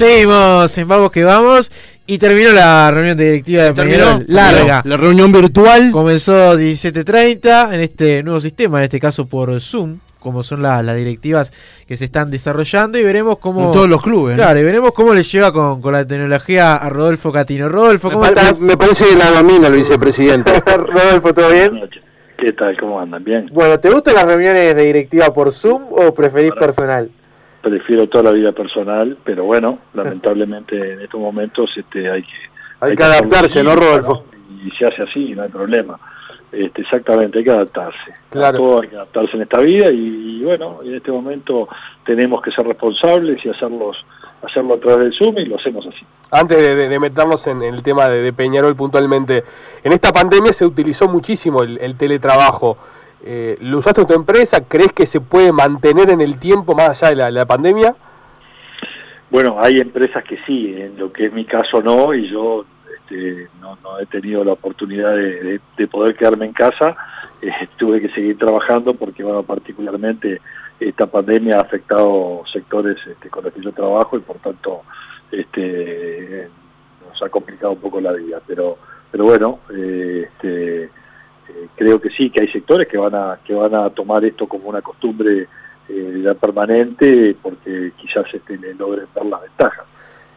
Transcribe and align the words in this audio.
Seguimos 0.00 0.78
en 0.78 0.88
Vamos 0.88 1.10
que 1.10 1.24
Vamos 1.24 1.70
y 2.06 2.16
terminó 2.16 2.52
la 2.52 2.90
reunión 2.90 3.18
de 3.18 3.32
directiva 3.32 3.64
de 3.64 3.74
Peñarol. 3.74 4.24
Larga. 4.28 4.80
La 4.86 4.96
reunión 4.96 5.30
virtual. 5.30 5.90
Comenzó 5.90 6.58
17.30 6.58 7.74
en 7.74 7.80
este 7.80 8.22
nuevo 8.22 8.40
sistema, 8.40 8.78
en 8.78 8.84
este 8.84 8.98
caso 8.98 9.26
por 9.26 9.60
Zoom, 9.60 9.98
como 10.18 10.42
son 10.42 10.62
las 10.62 10.96
directivas 10.96 11.52
que 11.86 11.98
se 11.98 12.06
están 12.06 12.30
desarrollando 12.30 12.96
y 12.96 13.02
veremos 13.02 13.40
cómo... 13.40 13.66
En 13.66 13.72
todos 13.72 13.90
los 13.90 14.00
clubes. 14.00 14.36
Claro, 14.36 14.58
y 14.58 14.64
veremos 14.64 14.92
cómo 14.92 15.12
le 15.12 15.22
lleva 15.22 15.52
con, 15.52 15.82
con 15.82 15.92
la 15.92 16.06
tecnología 16.06 16.76
a 16.76 16.88
Rodolfo 16.88 17.30
Catino. 17.30 17.68
Rodolfo, 17.68 18.08
¿cómo 18.08 18.22
me 18.22 18.28
estás? 18.28 18.62
Me 18.62 18.78
parece 18.78 19.04
que 19.04 19.16
la 19.16 19.28
domina 19.32 19.66
el 19.66 19.74
vicepresidente. 19.74 20.60
Rodolfo, 20.64 21.34
¿todo 21.34 21.50
bien? 21.50 21.78
¿Qué 22.38 22.54
tal? 22.54 22.74
¿Cómo 22.78 22.98
andan? 22.98 23.22
¿Bien? 23.22 23.50
Bueno, 23.52 23.78
¿te 23.78 23.90
gustan 23.90 24.14
las 24.14 24.24
reuniones 24.24 24.74
de 24.74 24.82
directiva 24.82 25.30
por 25.34 25.52
Zoom 25.52 25.82
o 25.90 26.14
preferís 26.14 26.52
personal? 26.52 27.10
Prefiero 27.60 28.08
toda 28.08 28.24
la 28.24 28.32
vida 28.32 28.52
personal, 28.52 29.16
pero 29.24 29.44
bueno, 29.44 29.78
lamentablemente 29.94 30.92
en 30.92 31.00
estos 31.00 31.20
momentos 31.20 31.70
este, 31.76 32.10
hay 32.10 32.22
que... 32.22 32.50
Hay, 32.80 32.96
que 32.96 33.02
adaptarse, 33.02 33.62
¿no, 33.62 33.76
Rodolfo? 33.76 34.24
Y 34.64 34.70
se 34.70 34.86
hace 34.86 35.02
así, 35.02 35.34
no 35.34 35.42
hay 35.42 35.50
problema. 35.50 35.98
Este, 36.50 36.80
exactamente, 36.80 37.38
hay 37.38 37.44
que 37.44 37.50
adaptarse. 37.50 38.14
Claro. 38.30 38.58
todo 38.58 38.80
hay 38.80 38.88
que 38.88 38.96
adaptarse 38.96 39.36
en 39.36 39.42
esta 39.42 39.60
vida 39.60 39.90
y, 39.90 40.42
bueno, 40.42 40.80
en 40.82 40.94
este 40.94 41.12
momento 41.12 41.68
tenemos 42.04 42.40
que 42.40 42.50
ser 42.50 42.66
responsables 42.66 43.44
y 43.44 43.50
hacerlos 43.50 44.04
hacerlo 44.42 44.72
a 44.74 44.80
través 44.80 45.04
del 45.04 45.12
Zoom 45.12 45.36
y 45.36 45.44
lo 45.44 45.56
hacemos 45.56 45.86
así. 45.86 46.00
Antes 46.30 46.58
de, 46.58 46.98
meternos 46.98 47.46
en, 47.46 47.62
el 47.62 47.82
tema 47.82 48.08
de, 48.08 48.32
Peñarol 48.32 48.74
puntualmente, 48.74 49.44
en 49.84 49.92
esta 49.92 50.12
pandemia 50.12 50.54
se 50.54 50.64
utilizó 50.64 51.08
muchísimo 51.08 51.62
el 51.62 51.94
teletrabajo. 51.96 52.78
Eh, 53.22 53.58
¿Lo 53.60 53.78
usaste 53.78 54.00
en 54.00 54.06
tu 54.06 54.14
empresa? 54.14 54.64
¿Crees 54.66 54.92
que 54.92 55.06
se 55.06 55.20
puede 55.20 55.52
mantener 55.52 56.10
en 56.10 56.20
el 56.20 56.38
tiempo 56.38 56.74
más 56.74 57.02
allá 57.02 57.26
de 57.26 57.32
la, 57.32 57.46
pandemia? 57.46 57.94
Bueno, 59.30 59.56
hay 59.60 59.78
empresas 59.78 60.24
que 60.24 60.38
sí, 60.46 60.74
en 60.76 60.98
lo 60.98 61.12
que 61.12 61.26
es 61.26 61.32
mi 61.32 61.44
caso 61.44 61.82
no, 61.82 62.14
y 62.14 62.28
yo 62.28 62.64
este, 62.96 63.48
no, 63.60 63.76
he 64.00 64.06
tenido 64.06 64.42
la 64.42 64.52
oportunidad 64.52 65.14
de, 65.14 65.60
poder 65.88 66.16
quedarme 66.16 66.46
en 66.46 66.52
casa, 66.52 66.96
eh, 67.42 67.50
tuve 67.76 68.00
que 68.00 68.08
seguir 68.10 68.38
trabajando 68.38 68.94
porque, 68.94 69.22
bueno, 69.22 69.42
particularmente 69.42 70.40
esta 70.80 71.06
pandemia 71.06 71.58
ha 71.58 71.62
afectado 71.62 72.42
sectores 72.50 72.96
este, 73.06 73.28
con 73.28 73.44
los 73.44 73.52
que 73.52 73.60
yo 73.60 73.72
trabajo 73.72 74.16
y 74.16 74.20
por 74.20 74.38
tanto 74.38 74.82
este, 75.30 76.48
nos 77.06 77.22
ha 77.22 77.28
complicado 77.28 77.72
un 77.72 77.80
poco 77.80 78.00
la 78.00 78.12
vida, 78.12 78.40
pero, 78.46 78.78
pero 79.10 79.24
bueno, 79.24 79.60
eh, 79.76 80.26
este, 80.26 80.90
eh, 81.50 81.68
creo 81.74 82.00
que 82.00 82.10
sí, 82.10 82.30
que 82.30 82.42
hay 82.42 82.48
sectores 82.48 82.88
que 82.88 82.98
van 82.98 83.14
a, 83.14 83.38
que 83.44 83.54
van 83.54 83.74
a 83.74 83.90
tomar 83.90 84.24
esto 84.24 84.46
como 84.46 84.68
una 84.68 84.82
costumbre 84.82 85.48
eh, 85.88 86.34
permanente 86.40 87.36
porque 87.42 87.92
quizás 87.96 88.26
este, 88.32 88.56
le 88.56 88.74
logren 88.74 89.06
ver 89.14 89.26
las 89.26 89.42
ventajas. 89.42 89.86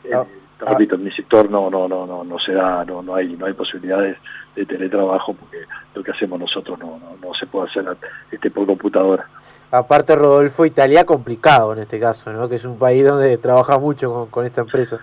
Ah, 0.06 0.08
eh, 0.08 0.14
ah. 0.16 0.26
repito, 0.72 0.96
en 0.96 1.04
mi 1.04 1.12
sector 1.12 1.50
no, 1.50 1.70
no, 1.70 1.88
no, 1.88 2.06
no, 2.08 2.24
no 2.24 2.40
se 2.40 2.54
da, 2.54 2.84
no, 2.86 3.02
no 3.02 3.16
hay, 3.16 3.36
no 3.36 3.46
hay 3.46 3.54
posibilidades 3.54 4.18
de 4.56 4.66
teletrabajo 4.66 5.34
porque 5.34 5.60
lo 5.94 6.04
que 6.04 6.12
hacemos 6.12 6.40
nosotros 6.40 6.80
no, 6.80 7.00
no, 7.22 7.34
se 7.34 7.46
puede 7.46 7.70
hacer 7.70 7.86
este, 8.32 8.50
por 8.52 8.66
computadora. 8.66 9.28
Aparte, 9.72 10.16
Rodolfo, 10.16 10.66
Italia 10.66 11.04
complicado 11.04 11.74
en 11.74 11.80
este 11.80 12.00
caso, 12.00 12.32
¿no? 12.32 12.48
que 12.48 12.56
es 12.56 12.66
un 12.66 12.78
país 12.78 13.06
donde 13.06 13.38
trabaja 13.38 13.80
mucho 13.80 14.28
con 14.30 14.46
esta 14.46 14.62
empresa. 14.62 15.00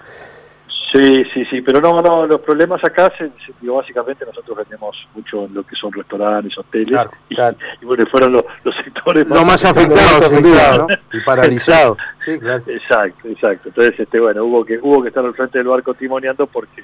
Sí, 0.90 1.24
sí, 1.32 1.44
sí, 1.44 1.62
pero 1.62 1.80
no, 1.80 2.02
no, 2.02 2.26
los 2.26 2.40
problemas 2.40 2.82
acá, 2.82 3.12
se, 3.16 3.30
básicamente 3.62 4.26
nosotros 4.26 4.58
vendemos 4.58 5.06
mucho 5.14 5.44
en 5.44 5.54
lo 5.54 5.62
que 5.62 5.76
son 5.76 5.92
restaurantes, 5.92 6.58
hoteles, 6.58 7.00
y, 7.28 7.84
bueno, 7.84 8.04
fueron 8.06 8.32
los, 8.32 8.44
sectores 8.74 9.24
más, 9.28 9.64
afectados, 9.64 10.32
¿no? 10.32 10.88
y 11.12 11.20
paralizados. 11.20 11.96
sí, 12.24 12.36
claro. 12.40 12.64
Exacto, 12.66 13.28
exacto. 13.28 13.68
Entonces, 13.68 14.00
este, 14.00 14.18
bueno, 14.18 14.44
hubo 14.44 14.64
que 14.64 14.80
hubo 14.82 15.00
que 15.00 15.08
estar 15.08 15.24
al 15.24 15.34
frente 15.34 15.58
del 15.58 15.68
barco 15.68 15.94
timoneando 15.94 16.48
porque 16.48 16.82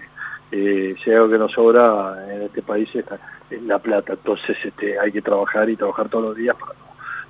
eh, 0.53 0.95
si 1.03 1.11
hay 1.11 1.17
algo 1.17 1.31
que 1.31 1.39
nos 1.39 1.51
sobra 1.51 2.33
en 2.33 2.43
este 2.43 2.63
país 2.63 2.89
es 2.95 3.05
la, 3.63 3.81
plata, 3.81 4.13
entonces 4.13 4.57
este, 4.63 4.97
hay 5.01 5.11
que 5.11 5.23
trabajar 5.23 5.69
y 5.69 5.75
trabajar 5.75 6.09
todos 6.09 6.27
los 6.27 6.37
días 6.37 6.55
para 6.55 6.75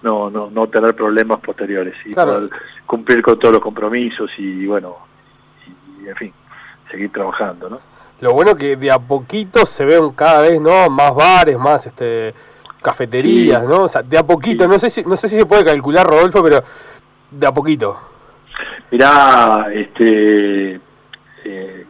no, 0.02 0.28
no, 0.28 0.50
no, 0.50 0.66
tener 0.66 0.94
problemas 0.94 1.40
posteriores 1.40 1.94
y 2.04 2.12
poder 2.12 2.50
cumplir 2.84 3.22
con 3.22 3.38
todos 3.38 3.54
los 3.54 3.62
compromisos 3.62 4.30
y 4.36 4.66
bueno, 4.66 4.98
y 6.04 6.08
en 6.08 6.16
fin 6.16 6.32
seguir 6.90 7.12
trabajando, 7.12 7.68
¿no? 7.68 7.80
Lo 8.20 8.32
bueno 8.32 8.54
que 8.54 8.76
de 8.76 8.90
a 8.90 8.98
poquito 8.98 9.66
se 9.66 9.84
ven 9.84 10.10
cada 10.10 10.42
vez, 10.42 10.60
¿no? 10.60 10.88
Más 10.88 11.14
bares, 11.14 11.58
más 11.58 11.86
este 11.86 12.34
cafeterías, 12.82 13.66
¿no? 13.66 13.82
O 13.82 13.88
sea, 13.88 14.02
de 14.02 14.16
a 14.16 14.22
poquito, 14.22 14.66
no 14.66 14.78
sé 14.78 14.88
si 14.88 15.02
no 15.02 15.16
sé 15.16 15.28
si 15.28 15.36
se 15.36 15.44
puede 15.46 15.64
calcular, 15.64 16.06
Rodolfo, 16.06 16.42
pero 16.42 16.62
de 17.30 17.46
a 17.46 17.52
poquito. 17.52 17.98
Mirá, 18.90 19.66
este 19.72 20.80
eh, 21.44 21.86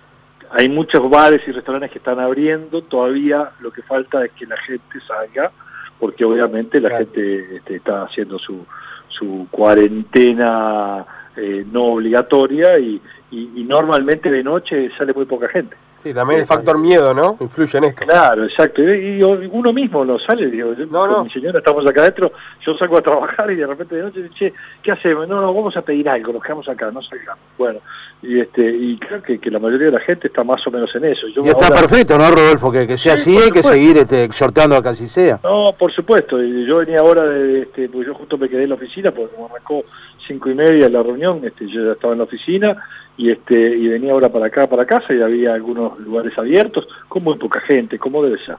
hay 0.50 0.68
muchos 0.68 1.08
bares 1.08 1.42
y 1.46 1.52
restaurantes 1.52 1.90
que 1.90 1.98
están 1.98 2.18
abriendo, 2.18 2.82
todavía 2.82 3.50
lo 3.60 3.70
que 3.70 3.82
falta 3.82 4.24
es 4.24 4.32
que 4.32 4.46
la 4.46 4.56
gente 4.56 5.00
salga, 5.06 5.50
porque 5.98 6.24
obviamente 6.24 6.80
la 6.80 6.96
gente 6.96 7.56
este, 7.56 7.76
está 7.76 8.04
haciendo 8.04 8.38
su, 8.38 8.64
su 9.08 9.46
cuarentena 9.50 11.04
eh, 11.36 11.64
no 11.70 11.84
obligatoria 11.84 12.78
y, 12.78 13.00
y, 13.30 13.64
normalmente 13.64 14.30
de 14.30 14.42
noche 14.42 14.90
sale 14.96 15.12
muy 15.12 15.24
poca 15.24 15.48
gente. 15.48 15.76
Sí, 16.02 16.14
también 16.14 16.40
el 16.40 16.46
factor 16.46 16.78
miedo, 16.78 17.12
¿no? 17.12 17.36
Influye 17.40 17.78
en 17.78 17.84
esto. 17.84 18.04
Claro, 18.06 18.44
exacto. 18.44 18.80
Y, 18.80 19.20
uno 19.22 19.72
mismo 19.72 20.04
no 20.04 20.18
sale, 20.20 20.46
digo, 20.46 20.72
no, 20.88 21.06
no. 21.06 21.24
mi 21.24 21.30
señora 21.30 21.58
estamos 21.58 21.84
acá 21.84 22.02
adentro, 22.02 22.32
yo 22.64 22.76
salgo 22.78 22.98
a 22.98 23.02
trabajar 23.02 23.50
y 23.50 23.56
de 23.56 23.66
repente 23.66 23.96
de 23.96 24.02
noche 24.02 24.22
dice, 24.22 24.54
¿qué 24.82 24.92
hacemos? 24.92 25.26
No, 25.26 25.40
no, 25.40 25.52
vamos 25.52 25.76
a 25.76 25.82
pedir 25.82 26.08
algo, 26.08 26.32
nos 26.32 26.42
quedamos 26.42 26.68
acá, 26.68 26.90
no 26.92 27.02
salgamos. 27.02 27.42
Bueno, 27.58 27.80
y 28.22 28.40
este 28.40 28.62
y 28.62 28.96
creo 28.98 29.20
que, 29.20 29.38
que 29.38 29.50
la 29.50 29.58
mayoría 29.58 29.86
de 29.86 29.92
la 29.92 30.00
gente 30.00 30.28
está 30.28 30.44
más 30.44 30.64
o 30.66 30.70
menos 30.70 30.94
en 30.94 31.06
eso. 31.06 31.26
y 31.26 31.48
está 31.48 31.68
perfecto, 31.68 32.16
¿no, 32.16 32.30
Rodolfo? 32.30 32.70
Que, 32.70 32.86
que 32.86 32.96
sea 32.96 33.14
así, 33.14 33.36
hay 33.36 33.50
que 33.50 33.62
seguir 33.62 33.98
este, 33.98 34.30
sorteando 34.30 34.76
a 34.76 34.82
casi 34.82 35.08
sea. 35.08 35.40
No, 35.42 35.74
por 35.76 35.92
supuesto. 35.92 36.40
Yo 36.40 36.78
venía 36.78 37.00
ahora 37.00 37.24
de, 37.24 37.62
este, 37.62 37.88
porque 37.88 38.06
yo 38.06 38.14
justo 38.14 38.38
me 38.38 38.48
quedé 38.48 38.62
en 38.62 38.70
la 38.70 38.74
oficina, 38.76 39.10
porque 39.10 39.34
como 39.34 39.46
arrancó 39.46 39.84
cinco 40.26 40.50
y 40.50 40.54
media 40.54 40.88
la 40.88 41.02
reunión, 41.02 41.40
este, 41.44 41.66
yo 41.68 41.84
ya 41.84 41.92
estaba 41.92 42.12
en 42.12 42.18
la 42.18 42.24
oficina 42.24 42.76
y 43.16 43.30
este 43.30 43.54
y 43.54 43.88
venía 43.88 44.12
ahora 44.12 44.28
para 44.28 44.46
acá, 44.46 44.66
para 44.66 44.84
casa 44.84 45.14
y 45.14 45.22
había 45.22 45.54
algunos 45.54 45.98
lugares 46.00 46.36
abiertos, 46.38 46.86
con 47.08 47.24
muy 47.24 47.36
poca 47.36 47.60
gente, 47.60 47.98
como 47.98 48.22
debe 48.22 48.38
ser. 48.44 48.56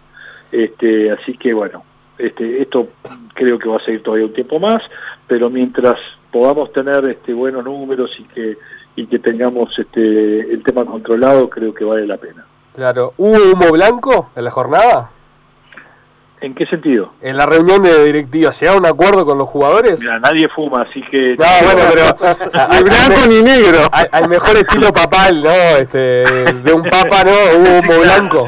Este, 0.52 1.12
así 1.12 1.38
que 1.38 1.54
bueno, 1.54 1.84
este, 2.18 2.62
esto 2.62 2.88
creo 3.34 3.60
que 3.60 3.70
va 3.70 3.78
a 3.78 3.86
seguir 3.86 4.02
todavía 4.02 4.26
un 4.26 4.34
tiempo 4.34 4.60
más, 4.60 4.82
pero 5.28 5.50
mientras 5.50 6.00
podamos 6.32 6.72
tener 6.72 7.06
este, 7.06 7.34
buenos 7.34 7.64
números 7.64 8.12
y 8.20 8.24
que, 8.24 8.58
y 8.96 9.06
que 9.06 9.20
tengamos 9.20 9.78
este, 9.78 10.52
el 10.52 10.64
tema 10.64 10.86
controlado, 10.86 11.50
creo 11.50 11.74
que 11.74 11.86
vale 11.86 12.08
la 12.08 12.18
pena. 12.18 12.46
Claro, 12.74 13.14
¿hubo 13.18 13.38
humo 13.54 13.72
blanco 13.72 14.30
en 14.36 14.44
la 14.44 14.52
jornada? 14.52 15.12
¿En 16.40 16.54
qué 16.54 16.68
sentido? 16.68 17.14
En 17.22 17.36
la 17.36 17.48
reunión 17.48 17.82
de 17.82 18.06
directiva, 18.06 18.52
¿se 18.52 18.68
da 18.68 18.76
un 18.76 18.86
acuerdo 18.86 19.26
con 19.26 19.40
los 19.40 19.50
jugadores? 19.50 20.00
Mira, 20.00 20.20
nadie 20.20 20.48
fuma, 20.50 20.84
así 20.84 21.02
que... 21.10 21.36
No, 21.36 21.46
bueno, 21.64 21.82
pero... 21.92 22.70
ni 22.72 22.84
blanco 22.84 23.28
ni 23.28 23.42
negro. 23.42 23.80
Al, 23.92 24.30
mejor 24.30 24.56
estilo 24.58 24.94
papal, 24.94 25.42
¿no? 25.42 25.50
Este, 25.50 25.98
de 25.98 26.74
un 26.74 26.84
papa, 26.84 27.24
¿no? 27.24 27.32
Hubo 27.32 27.80
humo 27.80 28.02
blanco. 28.02 28.48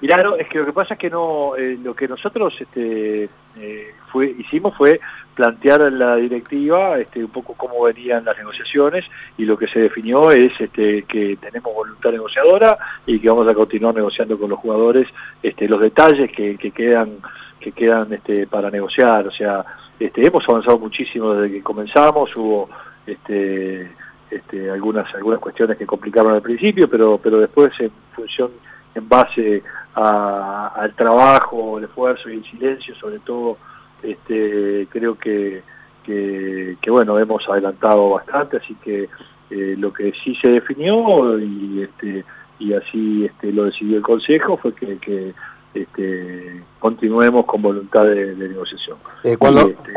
Mirá, 0.00 0.22
no, 0.22 0.36
es 0.36 0.48
que 0.48 0.58
lo 0.58 0.66
que 0.66 0.72
pasa 0.72 0.94
es 0.94 1.00
que 1.00 1.10
no, 1.10 1.56
eh, 1.56 1.76
lo 1.82 1.94
que 1.94 2.06
nosotros 2.06 2.54
este, 2.60 3.28
eh, 3.56 3.94
fue, 4.12 4.32
hicimos 4.38 4.76
fue 4.76 5.00
plantear 5.34 5.82
en 5.82 5.98
la 5.98 6.14
directiva 6.16 6.98
este, 6.98 7.24
un 7.24 7.30
poco 7.30 7.54
cómo 7.54 7.82
venían 7.82 8.24
las 8.24 8.38
negociaciones 8.38 9.04
y 9.36 9.44
lo 9.44 9.58
que 9.58 9.66
se 9.66 9.80
definió 9.80 10.30
es 10.30 10.52
este, 10.60 11.02
que 11.02 11.36
tenemos 11.40 11.74
voluntad 11.74 12.12
negociadora 12.12 12.78
y 13.06 13.18
que 13.18 13.28
vamos 13.28 13.48
a 13.48 13.54
continuar 13.54 13.94
negociando 13.96 14.38
con 14.38 14.50
los 14.50 14.58
jugadores 14.60 15.08
este, 15.42 15.68
los 15.68 15.80
detalles 15.80 16.30
que, 16.30 16.56
que 16.56 16.70
quedan 16.70 17.18
que 17.60 17.72
quedan 17.72 18.12
este, 18.12 18.46
para 18.46 18.70
negociar. 18.70 19.26
O 19.26 19.32
sea, 19.32 19.64
este, 19.98 20.24
hemos 20.24 20.48
avanzado 20.48 20.78
muchísimo 20.78 21.34
desde 21.34 21.56
que 21.56 21.62
comenzamos, 21.62 22.34
hubo 22.36 22.68
este, 23.04 23.90
este, 24.30 24.70
algunas 24.70 25.12
algunas 25.12 25.40
cuestiones 25.40 25.76
que 25.76 25.86
complicaron 25.86 26.34
al 26.34 26.42
principio, 26.42 26.88
pero 26.88 27.18
pero 27.18 27.38
después 27.38 27.72
en 27.80 27.90
función 28.14 28.52
en 28.94 29.08
base 29.08 29.62
al 29.98 30.94
trabajo, 30.94 31.78
el 31.78 31.84
esfuerzo 31.84 32.30
y 32.30 32.34
el 32.34 32.44
silencio, 32.44 32.94
sobre 32.94 33.18
todo, 33.20 33.58
este, 34.02 34.86
creo 34.90 35.16
que, 35.18 35.62
que, 36.04 36.90
bueno, 36.90 37.18
hemos 37.18 37.48
adelantado 37.48 38.10
bastante, 38.10 38.58
así 38.58 38.74
que 38.76 39.08
eh, 39.50 39.74
lo 39.78 39.92
que 39.92 40.12
sí 40.24 40.34
se 40.36 40.48
definió 40.48 41.38
y, 41.38 41.82
este, 41.82 42.24
y 42.58 42.72
así 42.72 43.26
este, 43.26 43.52
lo 43.52 43.64
decidió 43.64 43.96
el 43.98 44.02
Consejo 44.02 44.56
fue 44.56 44.74
que, 44.74 44.98
que 44.98 45.34
este, 45.74 46.62
continuemos 46.78 47.44
con 47.44 47.62
voluntad 47.62 48.04
de, 48.04 48.34
negociación. 48.34 48.98
Eh, 49.24 49.36
este, 49.40 49.92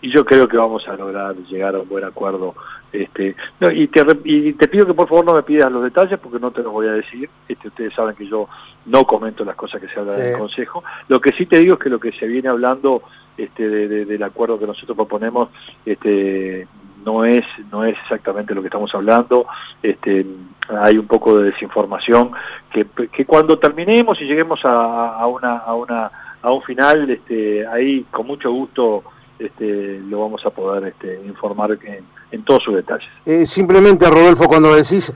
y, 0.00 0.10
yo 0.10 0.24
creo 0.24 0.48
que 0.48 0.56
vamos 0.56 0.86
a 0.88 0.96
lograr 0.96 1.36
llegar 1.48 1.74
a 1.74 1.80
un 1.80 1.88
buen 1.88 2.04
acuerdo. 2.04 2.54
Este, 2.92 3.34
y, 3.72 3.88
te, 3.88 4.04
y 4.24 4.52
te 4.52 4.68
pido 4.68 4.86
que 4.86 4.94
por 4.94 5.08
favor 5.08 5.24
no 5.24 5.34
me 5.34 5.42
pidas 5.42 5.72
los 5.72 5.82
detalles 5.82 6.18
porque 6.18 6.38
no 6.38 6.50
te 6.50 6.62
los 6.62 6.72
voy 6.72 6.88
a 6.88 6.92
decir. 6.92 7.28
Este, 7.48 7.68
ustedes 7.68 7.94
saben 7.94 8.14
que 8.14 8.26
yo 8.26 8.48
no 8.86 9.04
comento 9.04 9.44
las 9.44 9.56
cosas 9.56 9.80
que 9.80 9.88
se 9.88 10.00
hablan 10.00 10.20
en 10.20 10.26
el 10.32 10.38
Consejo. 10.38 10.82
Lo 11.08 11.20
que 11.20 11.32
sí 11.32 11.46
te 11.46 11.58
digo 11.58 11.74
es 11.74 11.80
que 11.80 11.90
lo 11.90 12.00
que 12.00 12.12
se 12.12 12.26
viene 12.26 12.48
hablando 12.48 13.02
este, 13.36 13.68
del 13.68 14.22
acuerdo 14.22 14.58
que 14.58 14.66
nosotros 14.66 14.96
proponemos 14.96 15.48
este, 15.86 16.66
no 17.04 17.24
es 17.24 17.44
no 17.70 17.84
es 17.84 17.96
exactamente 18.02 18.54
lo 18.54 18.60
que 18.60 18.68
estamos 18.68 18.94
hablando 18.94 19.46
este 19.82 20.26
hay 20.68 20.96
un 20.98 21.06
poco 21.06 21.38
de 21.38 21.50
desinformación 21.50 22.32
que, 22.70 22.86
que 23.10 23.24
cuando 23.24 23.58
terminemos 23.58 24.20
y 24.20 24.24
lleguemos 24.24 24.64
a, 24.64 25.16
a 25.18 25.26
una 25.26 25.58
a 25.58 25.74
una 25.74 26.10
a 26.40 26.52
un 26.52 26.62
final 26.62 27.10
este 27.10 27.66
ahí 27.66 28.06
con 28.10 28.26
mucho 28.26 28.50
gusto 28.50 29.04
este, 29.38 30.00
lo 30.08 30.20
vamos 30.20 30.44
a 30.46 30.50
poder 30.50 30.88
este, 30.88 31.20
informar 31.26 31.72
en, 31.84 32.04
en, 32.30 32.44
todos 32.44 32.62
sus 32.62 32.74
detalles. 32.76 33.08
Eh, 33.26 33.44
simplemente, 33.46 34.08
Rodolfo, 34.08 34.46
cuando 34.46 34.74
decís, 34.74 35.12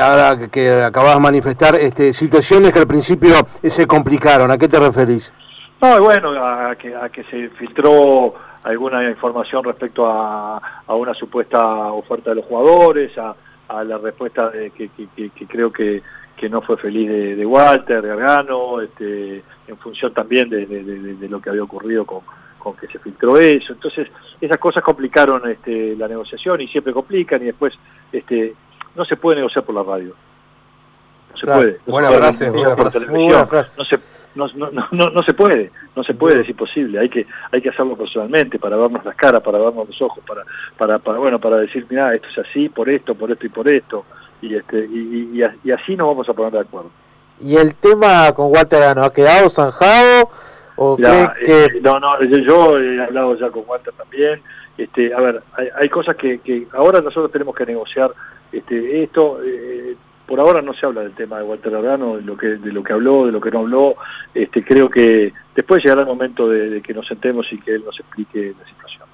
ahora 0.00 0.48
que 0.50 0.70
acabas 0.82 1.14
de 1.14 1.20
manifestar, 1.20 1.76
este, 1.76 2.12
situaciones 2.12 2.72
que 2.72 2.78
al 2.78 2.86
principio 2.86 3.34
se 3.62 3.86
complicaron, 3.86 4.50
¿a 4.50 4.58
qué 4.58 4.68
te 4.68 4.78
referís? 4.78 5.32
No, 5.80 6.02
bueno, 6.02 6.32
a 6.44 6.76
que, 6.76 6.94
a 6.94 7.08
que 7.08 7.24
se 7.24 7.48
filtró 7.50 8.34
alguna 8.62 9.08
información 9.08 9.64
respecto 9.64 10.06
a, 10.06 10.82
a 10.86 10.94
una 10.94 11.14
supuesta 11.14 11.92
oferta 11.92 12.30
de 12.30 12.36
los 12.36 12.44
jugadores, 12.44 13.16
a, 13.18 13.34
a 13.68 13.84
la 13.84 13.98
respuesta 13.98 14.50
de 14.50 14.70
que, 14.70 14.88
que, 14.88 15.30
que, 15.30 15.46
creo 15.46 15.72
que, 15.72 16.02
que 16.36 16.48
no 16.48 16.60
fue 16.60 16.76
feliz 16.76 17.08
de, 17.08 17.36
de 17.36 17.46
Walter, 17.46 18.02
de 18.02 18.08
Gargano, 18.08 18.80
este, 18.80 19.42
en 19.68 19.76
función 19.78 20.12
también 20.12 20.48
de, 20.50 20.66
de, 20.66 20.82
de, 20.82 21.28
lo 21.28 21.40
que 21.40 21.50
había 21.50 21.62
ocurrido 21.62 22.04
con, 22.04 22.20
con 22.58 22.76
que 22.76 22.86
se 22.88 22.98
filtró 22.98 23.38
eso. 23.38 23.72
Entonces, 23.72 24.08
esas 24.40 24.58
cosas 24.58 24.82
complicaron 24.82 25.48
este, 25.48 25.96
la 25.96 26.08
negociación 26.08 26.60
y 26.60 26.68
siempre 26.68 26.92
complican 26.92 27.40
y 27.42 27.46
después 27.46 27.74
este, 28.12 28.54
no 28.96 29.04
se 29.04 29.16
puede 29.16 29.36
negociar 29.36 29.64
por 29.64 29.74
la 29.74 29.82
radio. 29.82 30.14
No 31.30 31.36
se 31.36 31.46
claro. 31.46 31.60
puede. 31.60 31.72
No 31.86 31.92
buena, 31.92 32.08
se 32.08 32.12
puede 32.12 32.22
frase, 32.22 32.50
buena 32.50 32.68
por 32.68 32.76
frase, 32.76 32.98
televisión. 32.98 33.28
buena 33.30 33.46
frase. 33.46 33.78
No 33.78 33.84
se, 33.84 33.98
no, 34.34 34.48
no, 34.54 34.70
no, 34.90 35.10
no 35.10 35.22
se 35.22 35.34
puede, 35.34 35.70
no 35.96 36.02
se 36.02 36.14
puede, 36.14 36.42
es 36.42 36.48
imposible, 36.48 36.98
hay 36.98 37.08
que, 37.08 37.26
hay 37.50 37.60
que 37.60 37.70
hacerlo 37.70 37.96
personalmente, 37.96 38.58
para 38.58 38.76
vernos 38.76 39.04
las 39.04 39.16
caras, 39.16 39.42
para 39.42 39.58
vernos 39.58 39.88
los 39.88 40.02
ojos, 40.02 40.22
para, 40.26 40.42
para, 40.76 40.98
para 40.98 41.18
bueno, 41.18 41.38
para 41.38 41.56
decir, 41.56 41.86
mira, 41.88 42.14
esto 42.14 42.28
es 42.28 42.38
así, 42.38 42.68
por 42.68 42.88
esto, 42.88 43.14
por 43.14 43.30
esto 43.30 43.46
y 43.46 43.50
por 43.50 43.68
esto, 43.68 44.04
y 44.42 44.54
este, 44.54 44.84
y, 44.86 45.30
y, 45.34 45.44
y 45.64 45.70
así 45.70 45.96
nos 45.96 46.08
vamos 46.08 46.28
a 46.28 46.32
poner 46.32 46.52
de 46.52 46.60
acuerdo. 46.60 46.90
¿Y 47.42 47.56
el 47.56 47.74
tema 47.74 48.32
con 48.32 48.52
Walter 48.52 48.94
no 48.94 49.04
ha 49.04 49.12
quedado 49.12 49.48
zanjado? 49.48 50.30
¿O 50.76 50.96
Ya, 50.98 51.32
cree 51.34 51.46
que 51.46 51.64
eh, 51.76 51.80
no, 51.82 51.98
no, 51.98 52.22
yo, 52.22 52.38
yo 52.38 52.78
he 52.78 53.02
hablado 53.02 53.36
ya 53.38 53.50
con 53.50 53.64
Walter 53.66 53.92
también. 53.94 54.40
Este, 54.76 55.12
a 55.12 55.20
ver, 55.20 55.42
hay, 55.54 55.68
hay 55.78 55.88
cosas 55.88 56.16
que, 56.16 56.38
que 56.40 56.66
ahora 56.72 57.00
nosotros 57.00 57.30
tenemos 57.32 57.54
que 57.54 57.66
negociar. 57.66 58.12
Este, 58.52 59.02
esto, 59.02 59.40
eh, 59.44 59.96
por 60.30 60.38
ahora 60.38 60.62
no 60.62 60.72
se 60.72 60.86
habla 60.86 61.00
del 61.00 61.10
tema 61.10 61.38
de 61.38 61.42
Walter 61.42 61.74
Organo, 61.74 62.16
de 62.16 62.22
lo 62.22 62.36
que, 62.36 62.46
de 62.46 62.70
lo 62.70 62.84
que 62.84 62.92
habló, 62.92 63.26
de 63.26 63.32
lo 63.32 63.40
que 63.40 63.50
no 63.50 63.58
habló. 63.58 63.96
Este, 64.32 64.62
creo 64.62 64.88
que 64.88 65.32
después 65.56 65.82
llegará 65.82 66.02
el 66.02 66.06
momento 66.06 66.48
de, 66.48 66.70
de 66.70 66.80
que 66.80 66.94
nos 66.94 67.04
sentemos 67.08 67.52
y 67.52 67.58
que 67.58 67.74
él 67.74 67.82
nos 67.84 67.98
explique 67.98 68.54
la 68.56 68.64
situación. 68.64 69.08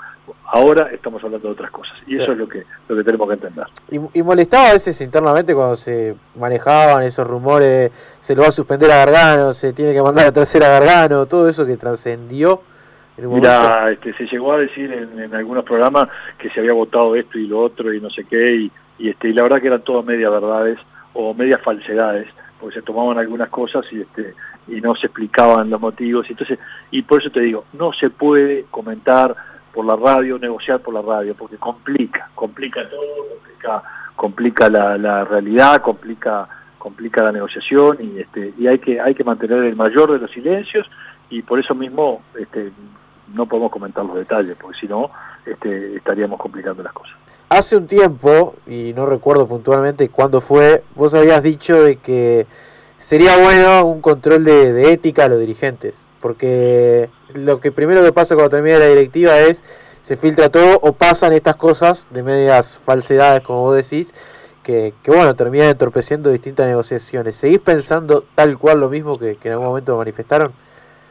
Ahora 0.44 0.90
estamos 0.92 1.24
hablando 1.24 1.48
de 1.48 1.54
otras 1.54 1.70
cosas 1.70 1.96
y 2.06 2.20
eso 2.20 2.32
es 2.32 2.38
lo 2.38 2.46
que, 2.46 2.64
lo 2.86 2.96
que 2.96 3.02
tenemos 3.02 3.28
que 3.28 3.34
entender. 3.34 3.64
Y, 3.90 4.18
y 4.18 4.22
molestaba 4.22 4.68
a 4.68 4.72
veces 4.74 5.00
internamente 5.00 5.54
cuando 5.54 5.76
se 5.76 6.14
manejaban 6.38 7.02
esos 7.02 7.26
rumores, 7.26 7.90
se 8.20 8.36
lo 8.36 8.42
va 8.42 8.48
a 8.48 8.52
suspender 8.52 8.90
a 8.90 8.96
Gargano, 8.98 9.54
se 9.54 9.72
tiene 9.72 9.94
que 9.94 10.02
mandar 10.02 10.26
a 10.26 10.32
tercera 10.32 10.66
a 10.66 10.80
Gargano, 10.80 11.24
todo 11.24 11.48
eso 11.48 11.64
que 11.64 11.78
trascendió. 11.78 12.60
Mira, 13.16 13.90
este, 13.90 14.12
se 14.12 14.26
llegó 14.26 14.52
a 14.52 14.58
decir 14.58 14.92
en, 14.92 15.18
en 15.18 15.34
algunos 15.34 15.64
programas 15.64 16.10
que 16.36 16.50
se 16.50 16.60
había 16.60 16.74
votado 16.74 17.16
esto 17.16 17.38
y 17.38 17.46
lo 17.46 17.60
otro 17.60 17.90
y 17.94 18.02
no 18.02 18.10
sé 18.10 18.24
qué, 18.24 18.54
y, 18.54 18.72
y, 18.98 19.08
este, 19.08 19.28
y 19.28 19.32
la 19.32 19.44
verdad 19.44 19.62
que 19.62 19.68
eran 19.68 19.80
todas 19.80 20.04
medias 20.04 20.30
verdades 20.30 20.78
o 21.16 21.34
medias 21.34 21.62
falsedades, 21.62 22.28
porque 22.60 22.76
se 22.76 22.82
tomaban 22.82 23.18
algunas 23.18 23.48
cosas 23.48 23.84
y, 23.90 24.02
este, 24.02 24.34
y 24.68 24.80
no 24.80 24.94
se 24.94 25.06
explicaban 25.06 25.70
los 25.70 25.80
motivos. 25.80 26.26
Entonces, 26.28 26.58
y 26.90 27.02
por 27.02 27.20
eso 27.20 27.30
te 27.30 27.40
digo, 27.40 27.64
no 27.72 27.92
se 27.92 28.10
puede 28.10 28.66
comentar 28.70 29.34
por 29.72 29.84
la 29.84 29.96
radio, 29.96 30.38
negociar 30.38 30.80
por 30.80 30.94
la 30.94 31.02
radio, 31.02 31.34
porque 31.34 31.56
complica, 31.56 32.30
complica 32.34 32.88
todo, 32.88 33.28
complica, 33.34 33.82
complica 34.14 34.68
la, 34.68 35.24
realidad, 35.24 35.82
complica 35.82 36.48
complica 36.78 37.20
la 37.20 37.32
negociación 37.32 37.98
y 38.00 38.20
este 38.20 38.54
y 38.56 38.68
hay 38.68 38.78
que 38.78 39.00
hay 39.00 39.12
que 39.12 39.24
mantener 39.24 39.64
el 39.64 39.74
mayor 39.74 40.12
de 40.12 40.20
los 40.20 40.30
silencios 40.30 40.88
y 41.28 41.42
por 41.42 41.58
eso 41.58 41.74
mismo 41.74 42.22
este 42.38 42.70
no 43.34 43.46
podemos 43.46 43.72
comentar 43.72 44.04
los 44.04 44.14
detalles 44.14 44.56
porque 44.56 44.78
si 44.78 44.86
no 44.86 45.10
este, 45.44 45.96
estaríamos 45.96 46.38
complicando 46.38 46.84
las 46.84 46.92
cosas 46.92 47.16
Hace 47.48 47.76
un 47.76 47.86
tiempo, 47.86 48.56
y 48.66 48.92
no 48.94 49.06
recuerdo 49.06 49.46
puntualmente 49.46 50.08
cuándo 50.08 50.40
fue, 50.40 50.82
vos 50.96 51.14
habías 51.14 51.42
dicho 51.44 51.80
de 51.80 51.96
que 51.96 52.46
sería 52.98 53.36
bueno 53.36 53.86
un 53.86 54.00
control 54.00 54.44
de, 54.44 54.92
ética 54.92 55.24
a 55.24 55.28
los 55.28 55.38
dirigentes, 55.38 56.06
porque 56.20 57.08
lo 57.34 57.60
que 57.60 57.70
primero 57.70 58.02
que 58.02 58.12
pasa 58.12 58.34
cuando 58.34 58.50
termina 58.50 58.80
la 58.80 58.86
directiva 58.86 59.38
es 59.38 59.62
se 60.02 60.16
filtra 60.16 60.48
todo 60.48 60.80
o 60.82 60.92
pasan 60.92 61.32
estas 61.32 61.54
cosas 61.54 62.06
de 62.10 62.24
medias 62.24 62.80
falsedades, 62.84 63.42
como 63.42 63.60
vos 63.60 63.76
decís, 63.76 64.12
que, 64.64 64.94
que 65.04 65.12
bueno, 65.12 65.34
terminan 65.36 65.68
entorpeciendo 65.68 66.30
distintas 66.30 66.66
negociaciones. 66.66 67.36
¿Seguís 67.36 67.60
pensando 67.60 68.24
tal 68.34 68.58
cual 68.58 68.80
lo 68.80 68.88
mismo 68.88 69.18
que, 69.20 69.36
que 69.36 69.48
en 69.48 69.52
algún 69.52 69.68
momento 69.68 69.96
manifestaron? 69.96 70.52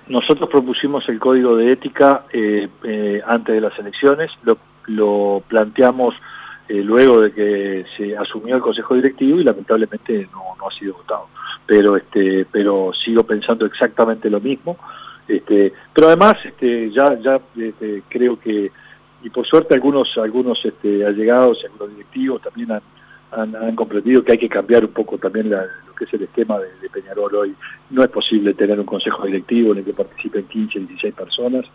Nosotros 0.08 0.50
propusimos 0.50 1.08
el 1.10 1.20
código 1.20 1.56
de 1.56 1.72
ética 1.72 2.26
eh, 2.32 2.68
eh, 2.84 3.22
antes 3.26 3.56
de 3.56 3.62
las 3.62 3.78
elecciones, 3.80 4.32
lo, 4.44 4.58
lo 4.88 5.44
planteamos 5.48 6.16
eh, 6.68 6.82
luego 6.82 7.22
de 7.22 7.32
que 7.32 7.86
se 7.96 8.18
asumió 8.18 8.56
el 8.56 8.62
Consejo 8.62 8.96
Directivo 8.96 9.40
y 9.40 9.44
lamentablemente 9.44 10.28
no, 10.32 10.56
no 10.60 10.68
ha 10.68 10.72
sido 10.72 10.96
votado. 10.96 11.28
Pero, 11.66 11.98
este, 11.98 12.46
pero 12.52 12.92
sigo 12.94 13.24
pensando 13.24 13.66
exactamente 13.66 14.30
lo 14.30 14.40
mismo. 14.40 14.78
Este, 15.28 15.74
pero 15.94 16.08
además 16.08 16.38
este, 16.44 16.92
ya, 16.92 17.20
ya 17.20 17.40
este, 17.58 18.04
creo 18.08 18.40
que, 18.40 18.72
y 19.24 19.30
por 19.30 19.46
suerte 19.46 19.74
algunos, 19.74 20.18
algunos 20.18 20.64
este, 20.64 21.06
allegados, 21.06 21.64
algunos 21.66 21.90
directivos 21.96 22.42
también 22.42 22.72
han, 22.72 22.82
han, 23.36 23.76
comprendido 23.76 24.24
que 24.24 24.34
hay 24.34 24.38
que 24.38 24.50
cambiar 24.50 24.86
un 24.86 24.92
poco 24.92 25.18
también 25.18 25.50
la, 25.50 25.64
lo 25.64 25.94
que 25.96 26.06
es 26.06 26.14
el 26.14 26.24
esquema 26.24 26.58
de, 26.60 26.90
Peñarol 26.90 27.36
hoy. 27.36 27.56
No 27.90 28.04
es 28.04 28.10
posible 28.10 28.54
tener 28.54 28.80
un 28.80 28.86
consejo 28.86 29.26
directivo 29.26 29.74
en 29.74 29.80
el 29.80 29.86
que 29.86 29.94
participen 29.94 30.46
15, 30.46 30.80
16 30.80 31.14
personas. 31.14 31.66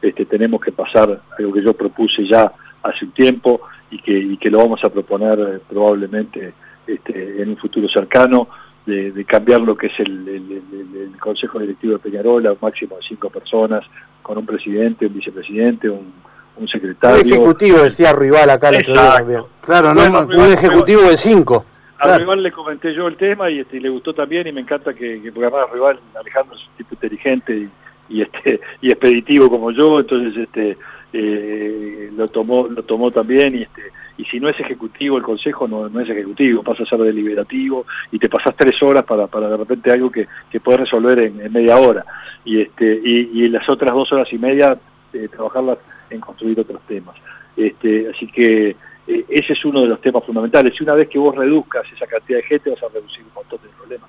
Este, 0.00 0.24
tenemos 0.24 0.60
que 0.60 0.72
pasar 0.72 1.20
algo 1.38 1.52
que 1.52 1.62
yo 1.62 1.74
propuse 1.74 2.26
ya 2.26 2.52
hace 2.82 3.04
un 3.04 3.12
tiempo 3.12 3.60
y 3.90 3.98
que, 4.38 4.50
lo 4.50 4.58
vamos 4.58 4.82
a 4.84 4.88
proponer 4.88 5.60
probablemente 5.68 6.54
este, 6.86 7.42
en 7.42 7.50
un 7.50 7.56
futuro 7.56 7.88
cercano, 7.88 8.48
de, 8.86 9.12
de, 9.12 9.24
cambiar 9.26 9.60
lo 9.60 9.76
que 9.76 9.88
es 9.88 10.00
el, 10.00 10.26
el, 10.26 11.18
consejo 11.20 11.58
directivo 11.58 11.92
de 11.92 11.98
Peñarol 11.98 12.46
a 12.46 12.52
un 12.52 12.58
máximo 12.62 12.96
de 12.96 13.02
cinco 13.02 13.28
personas, 13.28 13.84
con 14.22 14.38
un 14.38 14.46
presidente, 14.46 15.06
un 15.06 15.14
vicepresidente, 15.14 15.90
un, 15.90 16.12
un 16.60 16.68
secretario. 16.68 17.22
Un 17.22 17.32
ejecutivo, 17.32 17.78
decía 17.78 18.12
Rival 18.12 18.50
acá 18.50 18.68
el 18.68 18.76
otro 18.76 18.92
día 18.92 19.14
también. 19.14 19.42
Claro, 19.62 19.94
bueno, 19.94 20.26
no, 20.26 20.44
un 20.44 20.52
ejecutivo 20.52 21.02
de 21.02 21.16
cinco. 21.16 21.64
A 21.98 22.04
claro. 22.04 22.18
Rival 22.20 22.42
le 22.42 22.52
comenté 22.52 22.94
yo 22.94 23.08
el 23.08 23.16
tema 23.16 23.50
y, 23.50 23.60
este, 23.60 23.76
y 23.76 23.80
le 23.80 23.88
gustó 23.88 24.14
también 24.14 24.46
y 24.46 24.52
me 24.52 24.60
encanta 24.60 24.94
que, 24.94 25.20
que 25.20 25.32
porque 25.32 25.46
además 25.46 25.70
Rival, 25.72 26.00
Alejandro 26.18 26.56
es 26.56 26.62
un 26.62 26.76
tipo 26.76 26.94
inteligente 26.94 27.54
y, 27.56 27.70
y 28.10 28.22
este 28.22 28.60
y 28.80 28.90
expeditivo 28.90 29.48
como 29.48 29.70
yo, 29.70 30.00
entonces 30.00 30.36
este 30.36 30.76
eh, 31.12 32.10
lo 32.16 32.28
tomó 32.28 32.68
lo 32.68 32.82
tomó 32.82 33.10
también 33.10 33.54
y 33.56 33.62
este 33.62 33.82
y 34.16 34.24
si 34.24 34.38
no 34.38 34.48
es 34.48 34.60
ejecutivo 34.60 35.16
el 35.16 35.22
consejo 35.22 35.66
no, 35.66 35.88
no 35.88 36.00
es 36.00 36.08
ejecutivo, 36.08 36.62
pasa 36.62 36.82
a 36.82 36.86
ser 36.86 36.98
deliberativo 36.98 37.86
y 38.12 38.18
te 38.18 38.28
pasas 38.28 38.54
tres 38.56 38.82
horas 38.82 39.04
para, 39.04 39.26
para 39.26 39.48
de 39.48 39.56
repente 39.56 39.90
algo 39.90 40.10
que, 40.10 40.28
que 40.50 40.60
puedes 40.60 40.80
resolver 40.80 41.18
en, 41.20 41.40
en, 41.40 41.52
media 41.52 41.76
hora 41.78 42.04
y 42.44 42.60
este 42.60 43.00
y, 43.02 43.44
y 43.44 43.48
las 43.48 43.68
otras 43.68 43.94
dos 43.94 44.12
horas 44.12 44.30
y 44.32 44.38
media 44.38 44.78
eh, 45.12 45.28
trabajarlas 45.28 45.78
en 46.10 46.20
construir 46.20 46.58
otros 46.60 46.80
temas. 46.86 47.16
Este, 47.56 48.08
así 48.08 48.26
que 48.26 48.76
eh, 49.06 49.24
ese 49.28 49.52
es 49.52 49.64
uno 49.64 49.82
de 49.82 49.88
los 49.88 50.00
temas 50.00 50.24
fundamentales. 50.24 50.74
Y 50.78 50.82
una 50.82 50.94
vez 50.94 51.08
que 51.08 51.18
vos 51.18 51.34
reduzcas 51.34 51.84
esa 51.94 52.06
cantidad 52.06 52.38
de 52.38 52.44
gente 52.44 52.70
vas 52.70 52.82
a 52.82 52.88
reducir 52.88 53.24
un 53.24 53.34
montón 53.34 53.58
de 53.62 53.68
problemas. 53.68 54.08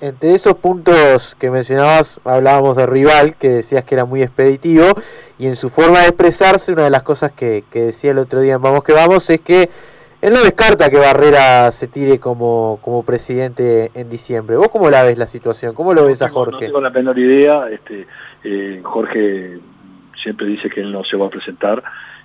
Entre 0.00 0.34
esos 0.34 0.54
puntos 0.54 1.34
que 1.38 1.50
mencionabas, 1.50 2.20
hablábamos 2.24 2.76
de 2.76 2.86
rival, 2.86 3.34
que 3.36 3.48
decías 3.48 3.82
que 3.84 3.94
era 3.94 4.04
muy 4.04 4.22
expeditivo, 4.22 4.84
y 5.38 5.46
en 5.46 5.56
su 5.56 5.70
forma 5.70 6.00
de 6.00 6.08
expresarse, 6.08 6.72
una 6.72 6.84
de 6.84 6.90
las 6.90 7.02
cosas 7.02 7.32
que, 7.32 7.64
que 7.70 7.80
decía 7.80 8.10
el 8.10 8.18
otro 8.18 8.40
día 8.40 8.54
en 8.54 8.62
Vamos 8.62 8.84
que 8.84 8.92
Vamos 8.92 9.30
es 9.30 9.40
que 9.40 9.70
él 10.20 10.32
no 10.32 10.42
descarta 10.42 10.90
que 10.90 10.96
Barrera 10.96 11.70
se 11.72 11.88
tire 11.88 12.18
como, 12.18 12.78
como 12.82 13.04
presidente 13.04 13.90
en 13.94 14.10
diciembre. 14.10 14.56
¿Vos 14.56 14.68
cómo 14.68 14.90
la 14.90 15.02
ves 15.02 15.18
la 15.18 15.26
situación? 15.26 15.74
¿Cómo 15.74 15.94
lo 15.94 16.04
ves 16.04 16.20
a 16.20 16.30
Jorge? 16.30 16.52
No 16.52 16.58
tengo 16.58 16.80
la 16.80 16.90
menor 16.90 17.18
idea. 17.18 17.68
Este, 17.70 18.06
eh, 18.42 18.80
Jorge 18.82 19.60
siempre 20.26 20.48
dice 20.48 20.68
que 20.68 20.80
él 20.80 20.90
no 20.90 21.04
se 21.04 21.16
va 21.16 21.26
a 21.26 21.30
presentar. 21.30 21.80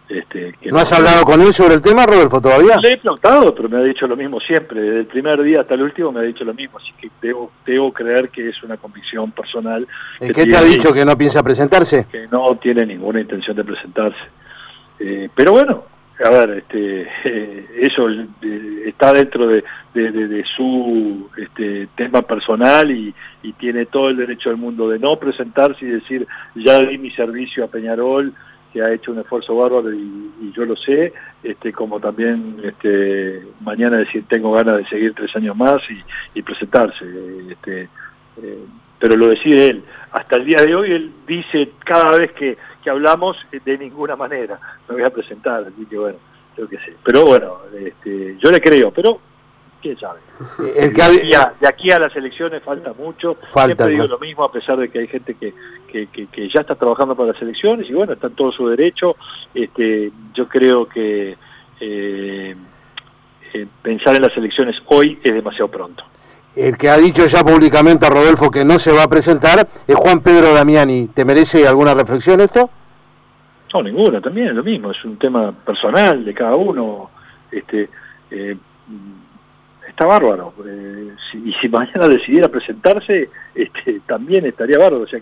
Este, 0.10 0.54
que 0.60 0.70
¿No, 0.70 0.78
no 0.78 0.82
has 0.82 0.92
hablado 0.92 1.24
con 1.24 1.40
él 1.40 1.54
sobre 1.54 1.76
el 1.76 1.84
tema, 1.84 2.08
Rodolfo, 2.08 2.42
todavía? 2.42 2.78
Le 2.78 2.94
he 2.94 2.98
preguntado, 2.98 3.54
pero 3.54 3.70
me 3.70 3.78
ha 3.78 3.84
dicho 3.84 4.08
lo 4.08 4.18
mismo 4.18 4.40
siempre. 4.40 4.82
Desde 4.82 5.00
el 5.02 5.06
primer 5.06 5.42
día 5.44 5.62
hasta 5.62 5.76
el 5.76 5.84
último 5.84 6.12
me 6.12 6.22
ha 6.22 6.24
dicho 6.24 6.44
lo 6.44 6.54
mismo. 6.56 6.80
Así 6.80 6.92
que 7.00 7.12
debo, 7.22 7.52
debo 7.64 7.94
creer 7.94 8.30
que 8.30 8.50
es 8.50 8.64
una 8.64 8.78
convicción 8.78 9.32
personal. 9.32 9.88
¿En 10.20 10.34
qué 10.34 10.48
te 10.48 10.58
ha 10.58 10.64
dicho 10.64 10.92
que 10.92 11.06
no 11.06 11.16
piensa 11.16 11.44
presentarse? 11.44 12.08
Que 12.12 12.28
no 12.28 12.56
tiene 12.56 12.88
ninguna 12.88 13.22
intención 13.22 13.56
de 13.56 13.64
presentarse. 13.64 14.24
Eh, 15.00 15.30
pero 15.36 15.52
bueno, 15.52 15.84
a 16.24 16.30
ver, 16.30 16.50
este, 16.52 17.08
eh, 17.26 17.68
eso 17.82 18.08
está 18.86 19.14
dentro 19.14 19.48
de, 19.48 19.64
su 20.46 21.30
este, 21.38 21.88
tema 21.96 22.22
personal 22.22 22.92
y, 22.92 23.14
y, 23.44 23.54
tiene 23.54 23.86
todo 23.86 24.10
el 24.10 24.18
derecho 24.18 24.50
del 24.50 24.58
mundo 24.58 24.90
de 24.90 25.00
no 25.00 25.18
presentarse 25.18 25.86
y 25.86 25.90
decir, 25.90 26.28
ya 26.56 26.80
di 26.80 26.98
mi 26.98 27.12
servicio 27.12 27.64
a 27.64 27.68
Peñarol 27.68 28.34
que 28.72 28.82
ha 28.82 28.94
hecho 28.94 29.12
un 29.12 29.20
esfuerzo 29.20 29.56
bárbaro 29.56 29.94
y, 29.94 30.52
yo 30.54 30.66
lo 30.66 30.76
sé, 30.76 31.14
este, 31.44 31.72
como 31.72 32.00
también 32.00 32.58
este, 32.64 33.46
mañana 33.60 33.98
decir 33.98 34.26
tengo 34.28 34.52
ganas 34.52 34.78
de 34.78 34.88
seguir 34.88 35.14
tres 35.14 35.36
años 35.36 35.56
más 35.56 35.82
y, 36.34 36.42
presentarse. 36.42 37.06
Este, 37.50 37.90
eh, 38.42 38.66
pero 39.02 39.18
lo 39.18 39.28
decide 39.28 39.66
él. 39.72 39.84
Hasta 40.12 40.36
el 40.38 40.46
día 40.46 40.62
de 40.62 40.76
hoy 40.76 40.92
él 40.92 41.12
dice 41.28 41.72
cada 41.84 42.12
vez 42.12 42.32
que, 42.34 42.58
que 42.84 42.90
hablamos 42.90 43.36
de 43.52 43.78
ninguna 43.78 44.16
manera 44.16 44.60
me 44.88 44.96
voy 44.96 45.04
a 45.04 45.10
presentar, 45.10 45.66
así 45.68 45.86
que 45.88 45.98
bueno, 45.98 46.18
creo 46.56 46.70
que 46.70 46.78
sí. 46.78 46.92
Pero 47.04 47.26
bueno, 47.26 47.58
este, 47.78 48.38
yo 48.38 48.52
le 48.52 48.62
creo, 48.62 48.92
pero 48.92 49.20
quién 49.82 49.98
sabe. 49.98 50.20
El 50.76 50.94
de, 50.94 51.68
aquí 51.68 51.90
a, 51.90 51.98
las 51.98 52.16
elecciones 52.16 52.62
falta 52.62 52.94
mucho. 52.94 53.36
Falta, 53.50 53.66
Siempre 53.66 53.88
digo 53.88 54.06
lo 54.06 54.20
mismo, 54.20 54.44
a 54.44 54.52
pesar 54.52 54.78
de 54.78 54.90
que 54.90 55.00
hay 55.00 55.08
gente 55.08 55.34
que, 55.34 55.54
que, 55.88 56.50
ya 56.50 56.62
está 56.62 56.76
trabajando 56.76 57.16
para 57.16 57.32
las 57.32 57.42
elecciones 57.42 57.90
y 57.90 57.94
bueno, 57.94 58.14
está 58.14 58.28
en 58.28 58.36
todo 58.36 58.52
su 58.52 58.68
derecho. 58.68 59.16
Este, 59.56 60.12
yo 60.34 60.48
creo 60.48 60.88
que 60.88 61.36
eh, 61.80 62.56
eh, 63.54 63.68
pensar 63.82 64.16
en 64.16 64.22
las 64.22 64.38
elecciones 64.38 64.76
hoy 64.86 65.20
es 65.24 65.34
demasiado 65.34 65.70
pronto. 65.70 66.04
El 66.56 66.78
que 66.78 66.90
ha 66.90 66.98
dicho 66.98 67.26
ya 67.26 67.44
públicamente 67.44 68.06
a 68.06 68.10
Rodolfo 68.10 68.52
que 68.52 68.66
no 68.66 68.78
se 68.78 68.92
va 68.92 69.04
a 69.04 69.08
presentar 69.08 69.68
es 69.88 69.96
Juan 69.96 70.20
Pedro 70.20 70.54
Damiani. 70.54 71.08
¿Te 71.08 71.24
merece 71.24 71.66
alguna 71.66 71.94
reflexión 71.94 72.42
esto? 72.42 72.70
No, 73.74 73.82
ninguna, 73.82 74.20
también 74.20 74.48
es 74.50 74.56
lo 74.56 74.64
mismo, 74.64 74.92
es 74.92 75.04
un 75.06 75.18
tema 75.18 75.54
personal 75.54 76.26
de 76.26 76.34
cada 76.34 76.56
uno. 76.58 77.10
Este, 77.50 77.90
eh, 78.30 78.58
está 79.88 80.06
bárbaro. 80.06 80.54
Eh, 80.68 81.16
y 81.46 81.54
si 81.54 81.70
mañana 81.70 82.08
decidiera 82.10 82.50
presentarse, 82.50 83.30
este, 83.56 84.02
también 84.06 84.46
estaría 84.46 84.78
bárbaro. 84.78 85.04
O 85.04 85.08
sea, 85.08 85.22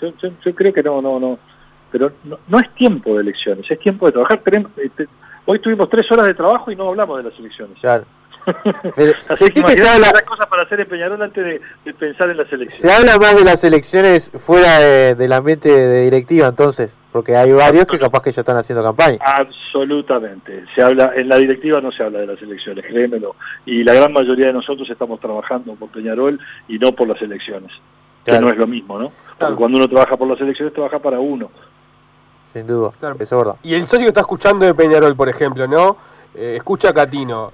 yo, 0.00 0.54
creo 0.54 0.72
que 0.72 0.82
no, 0.82 1.02
no, 1.02 1.20
no. 1.20 1.38
Pero 1.92 2.12
no, 2.24 2.58
es 2.58 2.70
tiempo 2.74 3.16
de 3.16 3.22
elecciones, 3.22 3.70
es 3.70 3.78
tiempo 3.80 4.06
de 4.06 4.12
trabajar. 4.12 4.40
Este, 4.76 5.08
hoy 5.44 5.58
tuvimos 5.58 5.90
tres 5.90 6.10
horas 6.10 6.26
de 6.26 6.34
trabajo 6.34 6.70
y 6.70 6.76
no 6.76 6.88
hablamos 6.88 7.18
de 7.18 7.28
las 7.28 7.38
elecciones. 7.38 7.78
Claro. 7.80 8.04
Así 9.28 9.50
que 9.50 9.76
se 9.76 9.88
habla 9.88 10.12
cosas 10.26 10.46
para 10.46 10.62
hacer 10.62 10.80
en 10.80 10.88
Peñarol 10.88 11.22
antes 11.22 11.60
de, 11.84 11.94
pensar 11.94 12.30
en 12.30 12.36
las 12.36 12.52
elecciones. 12.52 12.74
Se 12.74 12.92
habla 12.92 13.18
más 13.18 13.36
de 13.36 13.44
las 13.44 13.62
elecciones 13.64 14.30
fuera 14.44 14.78
de, 14.78 15.14
del 15.14 15.32
ambiente 15.32 15.68
de 15.68 16.04
directiva, 16.04 16.48
entonces, 16.48 16.96
porque 17.12 17.36
hay 17.36 17.52
varios 17.52 17.86
que 17.86 17.98
capaz 17.98 18.22
que 18.22 18.32
ya 18.32 18.40
están 18.40 18.56
haciendo 18.56 18.82
campaña. 18.82 19.18
Absolutamente. 19.20 20.64
Se 20.74 20.82
habla 20.82 21.12
en 21.14 21.28
la 21.28 21.36
directiva 21.36 21.80
no 21.80 21.92
se 21.92 22.02
habla 22.02 22.20
de 22.20 22.26
las 22.26 22.42
elecciones, 22.42 22.84
créemelo. 22.84 23.36
Y 23.66 23.84
la 23.84 23.94
gran 23.94 24.12
mayoría 24.12 24.46
de 24.46 24.52
nosotros 24.52 24.88
estamos 24.90 25.20
trabajando 25.20 25.74
por 25.74 25.90
Peñarol 25.90 26.38
y 26.68 26.78
no 26.78 26.92
por 26.92 27.08
las 27.08 27.20
elecciones. 27.22 27.70
Que 28.24 28.38
no 28.38 28.50
es 28.50 28.56
lo 28.56 28.66
mismo, 28.66 28.98
¿no? 28.98 29.12
Porque 29.38 29.54
cuando 29.54 29.78
uno 29.78 29.88
trabaja 29.88 30.16
por 30.16 30.28
las 30.28 30.40
elecciones 30.40 30.74
trabaja 30.74 30.98
para 30.98 31.18
uno. 31.18 31.50
Sin 32.52 32.66
duda, 32.66 32.92
eso 33.00 33.14
es 33.20 33.30
verdad. 33.30 33.56
Y 33.62 33.74
el 33.74 33.86
socio 33.86 34.00
que 34.00 34.08
está 34.08 34.20
escuchando 34.20 34.66
de 34.66 34.74
Peñarol, 34.74 35.16
por 35.16 35.28
ejemplo, 35.28 35.66
¿no? 35.66 35.96
Eh, 36.34 36.54
escucha 36.56 36.90
a 36.90 36.92
Catino 36.92 37.52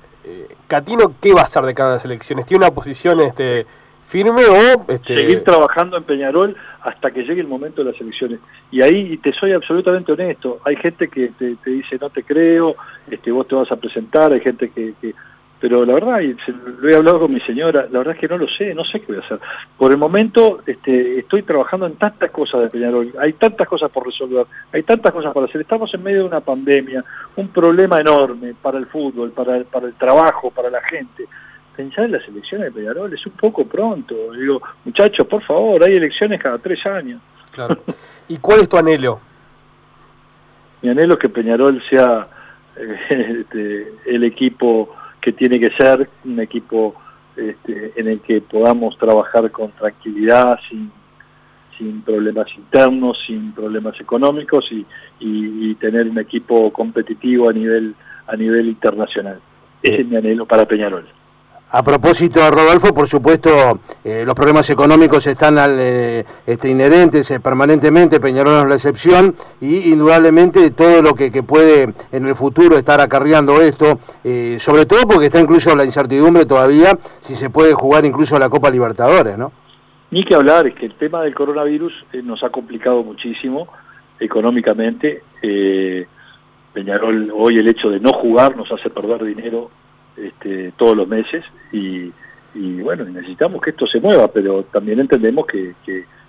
Catino, 0.67 1.15
¿qué 1.21 1.33
va 1.33 1.43
a 1.43 1.45
hacer 1.45 1.63
de 1.65 1.75
cara 1.75 1.91
a 1.91 1.95
las 1.95 2.05
elecciones? 2.05 2.47
¿Tiene 2.47 2.65
una 2.65 2.75
posición 2.75 3.21
este, 3.21 3.67
firme 4.05 4.45
o...? 4.47 4.85
Este... 4.89 5.15
Seguir 5.15 5.45
trabajando 5.45 5.97
en 5.97 6.05
Peñarol 6.05 6.57
hasta 6.83 7.11
que 7.11 7.23
llegue 7.23 7.41
el 7.41 7.49
momento 7.49 7.83
de 7.83 7.93
las 7.93 8.01
elecciones. 8.01 8.41
Y 8.71 8.83
ahí, 8.83 9.17
te 9.19 9.33
soy 9.33 9.53
absolutamente 9.53 10.13
honesto, 10.13 10.61
hay 10.65 10.77
gente 10.77 11.09
que 11.09 11.33
te, 11.39 11.57
dice, 11.71 11.99
no 12.01 12.11
te 12.11 12.23
creo, 12.23 12.77
este, 13.11 13.31
vos 13.31 13.47
te 13.47 13.55
vas 13.55 13.71
a 13.71 13.77
presentar, 13.77 14.33
hay 14.33 14.41
gente 14.41 14.71
que 14.71 14.95
pero 15.59 15.87
la 15.87 15.95
verdad, 15.95 16.21
y 16.21 16.37
lo 16.81 16.89
he 16.89 16.97
hablado 16.97 17.21
con 17.21 17.33
mi 17.33 17.41
señora, 17.41 17.87
la 17.91 17.99
verdad 17.99 18.15
es 18.15 18.21
que 18.21 18.29
no 18.29 18.37
lo 18.37 18.47
sé, 18.47 18.75
no 18.75 18.85
sé 18.85 19.01
qué 19.01 19.07
voy 19.09 19.17
a 19.17 19.21
hacer. 19.21 19.41
Por 19.79 19.91
el 19.91 19.97
momento 19.97 20.61
este, 20.67 21.19
estoy 21.21 21.43
trabajando 21.43 21.87
en 21.87 21.95
tantas 21.97 22.31
cosas 22.31 22.63
de 22.63 22.69
Peñarol, 22.69 23.13
hay 23.19 23.33
tantas 23.33 23.67
cosas 23.67 23.91
por 23.91 24.05
resolver, 24.05 24.47
hay 24.73 24.83
tantas 24.83 25.13
cosas 25.13 25.33
para 25.33 25.47
hacer. 25.47 25.63
Estamos 25.63 25.93
en 25.95 26.03
medio 26.03 26.19
de 26.19 26.25
una 26.25 26.41
pandemia, 26.41 27.03
un 27.37 27.49
problema 27.49 28.01
enorme 28.01 28.55
para 28.61 28.77
el 28.79 28.87
fútbol, 28.87 29.31
para 29.31 29.57
el, 29.57 29.65
para 29.65 29.87
el 29.87 29.95
trabajo, 29.95 30.51
para 30.51 30.69
la 30.69 30.83
gente. 30.83 31.27
Pensar 31.75 32.05
en 32.05 32.13
las 32.13 32.29
elecciones 32.29 32.67
de 32.67 32.81
Peñarol 32.81 33.13
es 33.15 33.25
un 33.25 33.33
poco 33.33 33.67
pronto. 33.67 34.15
Digo, 34.35 34.61
muchachos, 34.85 35.27
por 35.27 35.43
favor, 35.43 35.83
hay 35.85 35.95
elecciones 35.95 36.41
cada 36.41 36.59
tres 36.59 36.85
años. 36.85 37.21
Claro. 37.51 37.79
¿Y 38.29 38.37
cuál 38.37 38.61
es 38.61 38.69
tu 38.69 38.77
anhelo? 38.77 39.21
Mi 40.83 40.91
anhelo 40.91 41.15
es 41.15 41.21
que 41.21 41.31
Peñarol 41.31 41.83
sea 41.89 42.29
eh, 42.77 42.97
este, 43.41 43.93
el 44.05 44.25
equipo 44.25 44.95
que 45.27 45.33
tiene 45.33 45.59
que 45.59 45.71
ser 45.71 46.09
un 46.25 46.39
equipo 46.39 46.95
este, 47.37 47.93
en 47.97 48.07
el 48.07 48.21
que 48.21 48.41
podamos 48.41 48.97
trabajar 48.97 49.51
con 49.51 49.73
tranquilidad, 49.73 50.57
sin, 50.69 50.93
problemas 52.03 52.47
internos, 52.57 53.19
sin 53.27 53.51
problemas 53.51 54.01
económicos 54.01 54.71
y, 54.71 54.87
y, 55.19 55.75
tener 55.75 56.07
un 56.09 56.19
equipo 56.19 56.73
competitivo 56.73 57.49
a 57.49 57.53
nivel, 57.53 57.97
a 58.29 58.37
nivel 58.37 58.69
internacional. 58.69 59.41
Ese 59.83 60.03
es 60.03 60.07
mi 60.07 60.15
anhelo 60.15 60.47
para 60.47 60.65
Peñarol. 60.65 61.09
A 61.69 61.83
propósito, 61.83 62.49
Rodolfo, 62.49 62.95
por 62.95 63.09
supuesto, 63.09 63.81
eh, 64.05 64.23
los 64.25 64.37
problemas 64.37 64.71
económicos 64.71 65.27
están 65.27 65.57
eh, 65.59 66.25
este, 66.47 66.71
inherentes 66.71 67.29
eh, 67.33 67.41
permanentemente, 67.41 68.21
Peñarol 68.21 68.63
es 68.63 68.69
la 68.69 68.75
excepción, 68.77 69.35
y 69.61 69.91
indudablemente 69.91 70.71
todo 70.71 71.03
lo 71.03 71.15
que, 71.15 71.31
puede 71.43 71.93
en 72.13 72.27
el 72.27 72.37
futuro 72.37 72.79
estar 72.79 73.01
acarreando 73.01 73.61
esto, 73.61 73.99
sobre 74.59 74.87
todo 74.87 75.03
porque 75.09 75.27
está 75.27 75.41
incluso 75.41 75.75
la 75.75 75.85
incertidumbre 75.85 76.47
todavía 76.47 76.97
si 77.21 77.35
se 77.35 77.51
puede 77.51 77.75
jugar 77.75 78.05
incluso 78.05 78.39
la 78.39 78.49
Copa 78.49 78.71
Libertadores, 78.71 79.37
¿no? 79.37 79.53
Ni 80.13 80.23
que 80.23 80.35
hablar, 80.35 80.69
es 80.69 80.75
que 80.75 80.87
el 80.87 80.95
tema 80.95 81.23
del 81.23 81.35
coronavirus 81.35 81.93
nos 82.23 82.43
ha 82.45 82.51
complicado 82.51 83.03
muchísimo 83.03 83.69
económicamente. 84.19 85.23
Peñarol, 86.73 87.33
hoy 87.35 87.59
el 87.59 87.69
hecho 87.69 87.91
de 87.91 88.01
no 88.01 88.13
jugar 88.13 88.57
nos 88.57 88.71
hace 88.73 88.89
perder 88.89 89.25
dinero 89.25 89.71
este, 90.17 90.73
todos 90.77 90.97
los 90.97 91.09
meses 91.09 91.45
y, 91.73 92.13
bueno, 92.55 93.05
necesitamos 93.05 93.61
que 93.61 93.71
esto 93.71 93.87
se 93.87 94.01
mueva, 94.01 94.29
pero 94.29 94.63
también 94.65 95.01
entendemos 95.01 95.47
que, 95.47 95.75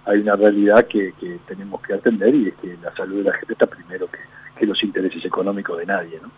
hay 0.06 0.20
una 0.20 0.36
realidad 0.36 0.86
que, 0.88 1.14
tenemos 1.48 1.82
que 1.82 1.94
atender 1.94 2.34
y 2.34 2.48
es 2.50 2.56
que 2.56 2.78
la 2.82 2.94
salud 2.96 3.18
de 3.18 3.24
la 3.30 3.34
gente 3.34 3.54
está 3.54 3.66
primero 3.66 4.08
que, 4.08 4.66
los 4.66 4.84
intereses 4.84 5.24
económicos 5.24 5.78
de 5.78 5.86
nadie. 5.86 6.20
¿no? 6.22 6.32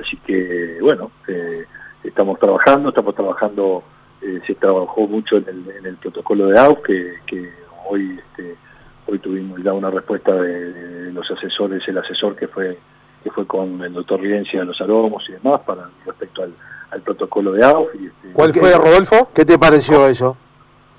Así 0.00 0.16
que, 0.16 0.78
bueno, 0.80 1.10
eh, 1.28 1.66
estamos 2.02 2.38
trabajando, 2.38 2.88
estamos 2.88 3.14
trabajando, 3.14 3.84
eh, 4.22 4.40
se 4.46 4.54
trabajó 4.54 5.06
mucho 5.06 5.36
en 5.36 5.66
el, 5.84 5.96
protocolo 5.96 6.46
de 6.46 6.58
AUS, 6.58 6.78
que, 6.80 7.52
hoy, 7.88 8.18
este, 8.18 8.56
hoy 9.06 9.18
tuvimos 9.18 9.62
ya 9.62 9.72
una 9.72 9.90
respuesta 9.90 10.34
de, 10.34 11.12
los 11.12 11.30
asesores, 11.30 11.86
el 11.88 11.98
asesor 11.98 12.34
que 12.36 12.48
fue 12.48 12.78
que 13.26 13.32
fue 13.32 13.44
con 13.44 13.82
el 13.82 13.92
doctor 13.92 14.20
Riencia 14.20 14.60
de 14.60 14.66
los 14.66 14.80
aromos 14.80 15.28
y 15.28 15.32
demás 15.32 15.60
para 15.66 15.90
respecto 16.04 16.44
al, 16.44 16.54
al 16.92 17.00
protocolo 17.00 17.50
de 17.50 17.64
AUF. 17.64 17.88
Este, 17.92 18.32
¿Cuál 18.32 18.54
fue, 18.54 18.72
Rodolfo? 18.72 19.30
¿Qué 19.34 19.44
te 19.44 19.58
pareció 19.58 20.06
eso? 20.06 20.36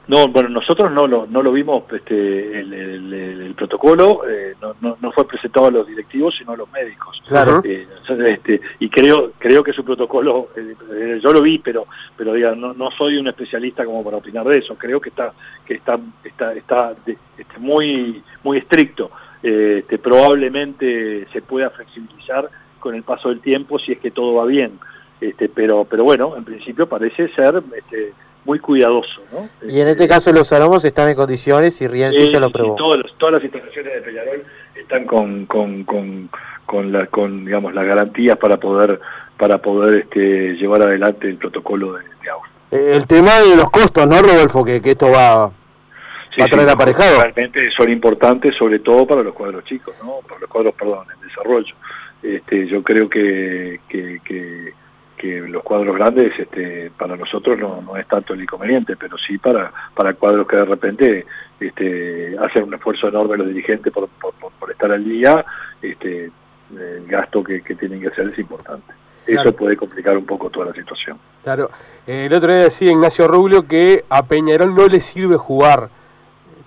No, 0.10 0.28
bueno, 0.28 0.50
nosotros 0.50 0.92
no 0.92 1.08
lo, 1.08 1.26
no 1.26 1.42
lo 1.42 1.54
vimos, 1.54 1.84
este, 1.94 2.60
el, 2.60 3.54
protocolo 3.56 4.28
eh, 4.30 4.56
no, 4.62 4.98
no, 5.02 5.12
fue 5.14 5.26
presentado 5.26 5.68
a 5.68 5.72
los 5.72 5.88
directivos, 5.88 6.36
sino 6.38 6.52
a 6.52 6.58
los 6.58 6.70
médicos. 6.70 7.24
Claro. 7.26 7.62
Eh, 7.64 7.88
este, 8.10 8.60
y 8.80 8.90
creo 8.90 9.32
creo 9.38 9.64
que 9.64 9.72
su 9.72 9.86
protocolo, 9.86 10.50
eh, 10.56 11.20
yo 11.24 11.32
lo 11.32 11.42
vi, 11.42 11.60
pero 11.60 11.88
pero 12.16 12.34
diga, 12.34 12.56
no, 12.56 12.74
no 12.74 12.92
soy 12.92 13.18
un 13.18 13.28
especialista 13.28 13.86
como 13.86 14.04
para 14.04 14.18
opinar 14.18 14.46
de 14.46 14.58
eso. 14.58 14.76
Creo 14.76 15.00
que 15.00 15.10
está 15.10 15.34
que 15.66 15.76
está 15.76 15.98
está 16.24 16.54
está 16.54 16.94
este, 17.06 17.58
muy 17.58 18.22
muy 18.44 18.58
estricto. 18.60 19.12
Este, 19.48 19.98
probablemente 19.98 21.28
se 21.32 21.42
pueda 21.42 21.70
flexibilizar 21.70 22.50
con 22.80 22.96
el 22.96 23.04
paso 23.04 23.30
del 23.30 23.40
tiempo 23.40 23.80
si 23.80 23.94
es 23.94 24.00
que 24.00 24.12
todo 24.12 24.36
va 24.36 24.46
bien. 24.46 24.80
Este, 25.22 25.50
pero, 25.50 25.86
pero 25.86 26.04
bueno, 26.04 26.36
en 26.36 26.44
principio 26.44 26.88
parece 26.88 27.30
ser 27.30 27.64
este, 27.76 28.14
muy 28.46 28.60
cuidadoso. 28.60 29.22
¿no? 29.32 29.50
Y 29.70 29.80
en 29.80 29.88
este, 29.88 30.08
caso 30.08 30.32
los 30.32 30.52
aromos 30.54 30.84
están 30.86 31.10
en 31.10 31.16
condiciones 31.16 31.80
y 31.82 31.88
Rienzi 31.88 32.30
ya 32.30 32.40
lo 32.40 32.50
probó. 32.50 32.76
todas, 32.76 33.00
las 33.32 33.44
instalaciones 33.44 33.94
de 33.94 34.02
Peñarol 34.02 34.44
están 34.76 35.06
con, 35.06 35.46
con, 35.46 35.84
con, 35.84 36.30
con, 36.66 36.92
la, 36.92 37.08
con 37.08 37.46
digamos, 37.46 37.74
las 37.74 37.86
garantías 37.86 38.38
para 38.38 38.58
poder, 38.58 39.00
para 39.38 39.60
poder 39.60 40.02
este, 40.02 40.54
llevar 40.56 40.82
adelante 40.82 41.28
el 41.28 41.38
protocolo 41.38 41.94
de, 41.94 42.04
de 42.04 42.10
eh, 42.72 42.96
El 42.96 43.08
tema 43.08 43.40
de 43.40 43.56
los 43.56 43.70
costos, 43.70 44.08
¿no, 44.08 44.22
Rodolfo? 44.22 44.64
Que, 44.64 44.82
que 44.82 44.92
esto 44.92 45.10
va, 45.12 45.52
a 46.42 46.48
traer 46.48 46.70
aparejado. 46.70 47.22
Realmente 47.22 47.72
son 47.72 47.92
importantes, 47.92 48.56
sobre 48.56 48.80
todo 48.80 49.06
para 49.06 49.24
los 49.24 49.34
cuadros 49.34 49.64
chicos, 49.66 49.96
¿no? 50.04 50.20
Para 50.28 50.42
los 50.42 50.50
cuadros, 50.50 50.74
perdón, 50.76 51.08
en 51.14 51.28
desarrollo. 51.28 51.76
Este, 52.22 52.68
yo 52.68 52.84
creo 52.84 53.10
que, 53.10 53.80
que, 53.88 54.20
que 54.24 54.74
que 55.18 55.42
los 55.42 55.64
cuadros 55.64 55.96
grandes 55.96 56.32
este, 56.38 56.92
para 56.96 57.18
nosotros 57.18 57.58
no, 57.58 57.82
no, 57.82 57.98
es 57.98 58.08
tanto 58.08 58.34
el 58.34 58.42
inconveniente, 58.44 58.96
pero 58.96 59.18
sí 59.18 59.38
para, 59.38 59.72
para 59.94 60.14
cuadros 60.14 60.48
que 60.48 60.56
de 60.58 60.66
repente 60.66 61.26
este, 61.60 62.38
hacen 62.40 62.64
un 62.64 62.76
esfuerzo 62.76 63.08
enorme 63.08 63.38
los 63.38 63.48
dirigentes 63.48 63.92
por, 63.92 64.08
por, 64.08 64.72
estar 64.72 64.92
al 64.92 65.04
día, 65.04 65.44
este, 65.82 66.30
el 66.72 67.08
gasto 67.08 67.44
que, 67.44 67.60
tienen 67.62 68.00
que 68.00 68.08
hacer 68.10 68.30
es 68.30 68.38
importante. 68.38 68.94
Eso 69.26 69.52
puede 69.54 69.76
complicar 69.76 70.18
un 70.18 70.26
poco 70.26 70.50
toda 70.50 70.68
la 70.68 70.74
situación. 70.74 71.18
Claro. 71.44 71.70
el 72.06 72.34
otro 72.34 72.54
día 72.54 72.64
decía 72.64 72.92
Ignacio 72.92 73.28
Rubio 73.28 73.68
que 73.68 74.06
a 74.08 74.26
Peñarol 74.26 74.74
no 74.74 74.88
le 74.88 75.02
sirve 75.02 75.36
jugar. 75.36 75.90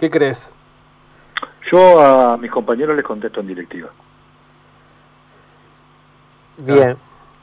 ¿Qué 0.00 0.09
crees? 0.11 0.50
Yo 1.71 2.00
a 2.00 2.37
mis 2.38 2.50
compañeros 2.50 2.97
les 2.97 3.04
contesto 3.04 3.40
en 3.40 3.47
directiva. 3.47 3.90
Bien. 6.57 6.97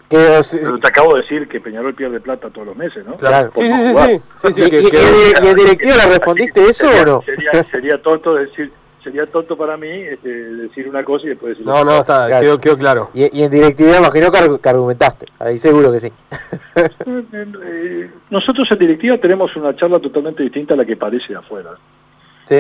Que, 0.09 0.41
Pero 0.51 0.77
te 0.79 0.87
acabo 0.87 1.15
de 1.15 1.21
decir 1.21 1.47
que 1.47 1.59
Peñarol 1.59 1.93
pierde 1.93 2.19
plata 2.19 2.49
todos 2.49 2.67
los 2.67 2.75
meses, 2.77 3.05
¿no? 3.05 3.15
Claro. 3.15 3.51
Sí, 3.55 3.61
sí, 3.61 3.71
sí, 3.73 4.21
sí, 4.35 4.53
sí, 4.53 4.63
¿Y, 4.63 4.69
que, 4.69 4.81
y, 4.81 4.89
que, 4.89 4.97
y, 5.43 5.47
en 5.47 5.55
directiva 5.55 5.95
le 5.97 6.05
respondiste 6.05 6.63
eso 6.69 6.87
sería, 6.87 7.01
o 7.01 7.05
no? 7.05 7.21
Sería, 7.23 7.63
sería 7.69 8.01
tonto 8.01 8.33
decir 8.33 8.71
sería 9.03 9.25
tonto 9.25 9.55
para 9.55 9.77
mí 9.77 9.87
este, 9.87 10.29
decir 10.29 10.87
una 10.89 11.03
cosa 11.03 11.25
y 11.25 11.29
después 11.29 11.51
decir 11.51 11.65
No, 11.65 11.83
no, 11.83 11.99
está, 11.99 12.27
Claro. 12.27 12.41
quedó, 12.41 12.57
quedó 12.59 12.77
claro. 12.77 13.09
Y, 13.13 13.39
y 13.39 13.43
en 13.43 13.51
directiva 13.51 13.97
imagino 13.97 14.31
que, 14.31 14.59
que 14.61 14.69
argumentaste. 14.69 15.25
Ahí 15.39 15.57
seguro 15.57 15.91
que 15.91 15.99
sí. 15.99 16.11
Eh, 16.75 18.09
Nosotros 18.29 18.69
en 18.71 18.79
directiva 18.79 19.17
tenemos 19.17 19.55
una 19.55 19.75
charla 19.75 19.99
totalmente 19.99 20.43
distinta 20.43 20.73
a 20.73 20.77
la 20.77 20.85
que 20.85 20.95
parece 20.97 21.33
de 21.33 21.39
afuera. 21.39 21.71
¿Sí? 22.47 22.55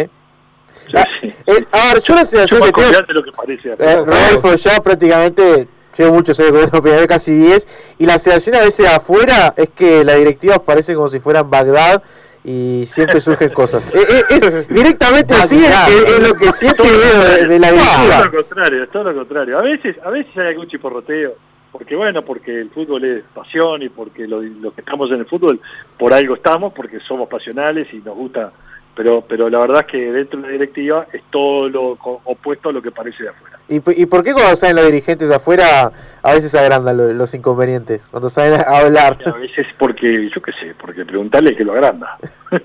Sí, 0.87 0.93
Ah, 0.95 1.05
sí, 1.21 1.33
eh, 1.47 1.65
a 1.71 1.93
ver, 1.93 2.01
yo 2.01 2.13
la 2.15 2.21
Yo 2.21 2.25
sensación 2.25 2.61
que 2.61 2.71
tengo... 2.71 3.01
lo 3.09 3.23
que 3.23 3.31
parece 3.33 3.69
Eh. 3.69 3.97
Rodolfo, 4.05 4.55
ya 4.55 4.79
prácticamente 4.81 5.67
llevo 5.97 6.13
muchos 6.13 6.39
años 6.39 6.67
con 6.69 6.81
Peñarol, 6.81 7.07
casi 7.07 7.31
10, 7.33 7.67
y 7.97 8.05
la 8.05 8.17
sensación 8.19 8.55
a 8.55 8.61
veces 8.61 8.87
afuera 8.87 9.53
es 9.57 9.69
que 9.69 10.03
la 10.05 10.15
directiva 10.15 10.59
parece 10.63 10.93
como 10.95 11.09
si 11.09 11.19
fueran 11.19 11.49
Bagdad 11.49 12.03
y 12.45 12.85
siempre 12.87 13.19
surgen 13.19 13.49
cosas. 13.49 13.91
Eh, 13.95 14.05
eh, 14.09 14.23
es 14.29 14.67
directamente 14.69 15.33
así 15.33 15.63
es, 15.65 15.71
es- 15.89 16.11
es 16.11 16.27
lo 16.29 16.35
que 16.35 16.45
y 16.45 16.97
veo 16.97 17.21
de, 17.23 17.47
de 17.47 17.59
la 17.59 17.69
es 17.69 17.75
todo 17.75 17.83
directiva. 17.83 18.25
lo 18.25 18.31
contrario, 18.31 18.83
es 18.83 18.91
todo 18.91 19.03
lo 19.03 19.15
contrario. 19.15 19.59
A 19.59 19.61
veces, 19.63 19.95
a 20.05 20.09
veces 20.09 20.37
hay 20.37 20.47
algún 20.47 20.67
chiporroteo, 20.67 21.33
porque 21.73 21.95
bueno, 21.97 22.21
porque 22.21 22.61
el 22.61 22.69
fútbol 22.69 23.03
es 23.03 23.23
pasión 23.33 23.81
y 23.81 23.89
porque 23.89 24.25
lo, 24.27 24.41
lo 24.41 24.71
que 24.73 24.81
estamos 24.81 25.09
en 25.11 25.19
el 25.19 25.25
fútbol, 25.25 25.59
por 25.97 26.13
algo 26.13 26.35
estamos, 26.35 26.71
porque 26.73 26.99
somos 27.01 27.27
pasionales 27.27 27.91
y 27.93 27.97
nos 27.97 28.15
gusta, 28.15 28.51
pero, 28.97 29.21
pero 29.21 29.49
la 29.49 29.59
verdad 29.59 29.81
es 29.81 29.85
que 29.87 30.11
dentro 30.11 30.41
de 30.41 30.47
la 30.47 30.51
directiva 30.53 31.07
es 31.13 31.21
todo 31.29 31.69
lo 31.69 31.95
co- 31.95 32.19
opuesto 32.25 32.69
a 32.69 32.73
lo 32.73 32.81
que 32.81 32.91
parece 32.91 33.23
de 33.23 33.29
afuera. 33.29 33.59
¿Y, 33.69 33.75
¿Y 34.01 34.05
por 34.07 34.23
qué 34.23 34.33
cuando 34.33 34.55
salen 34.55 34.77
los 34.77 34.85
dirigentes 34.87 35.29
de 35.29 35.35
afuera 35.35 35.91
a 36.23 36.33
veces 36.33 36.53
agrandan 36.55 36.97
lo- 36.97 37.13
los 37.13 37.33
inconvenientes? 37.33 38.07
Cuando 38.09 38.29
salen 38.29 38.59
a 38.59 38.79
hablar. 38.79 39.17
A 39.25 39.31
veces 39.33 39.67
porque, 39.77 40.29
yo 40.33 40.41
qué 40.41 40.51
sé, 40.53 40.73
porque 40.79 41.05
preguntarle 41.05 41.55
que 41.55 41.63
lo 41.63 41.73
agranda. 41.73 42.17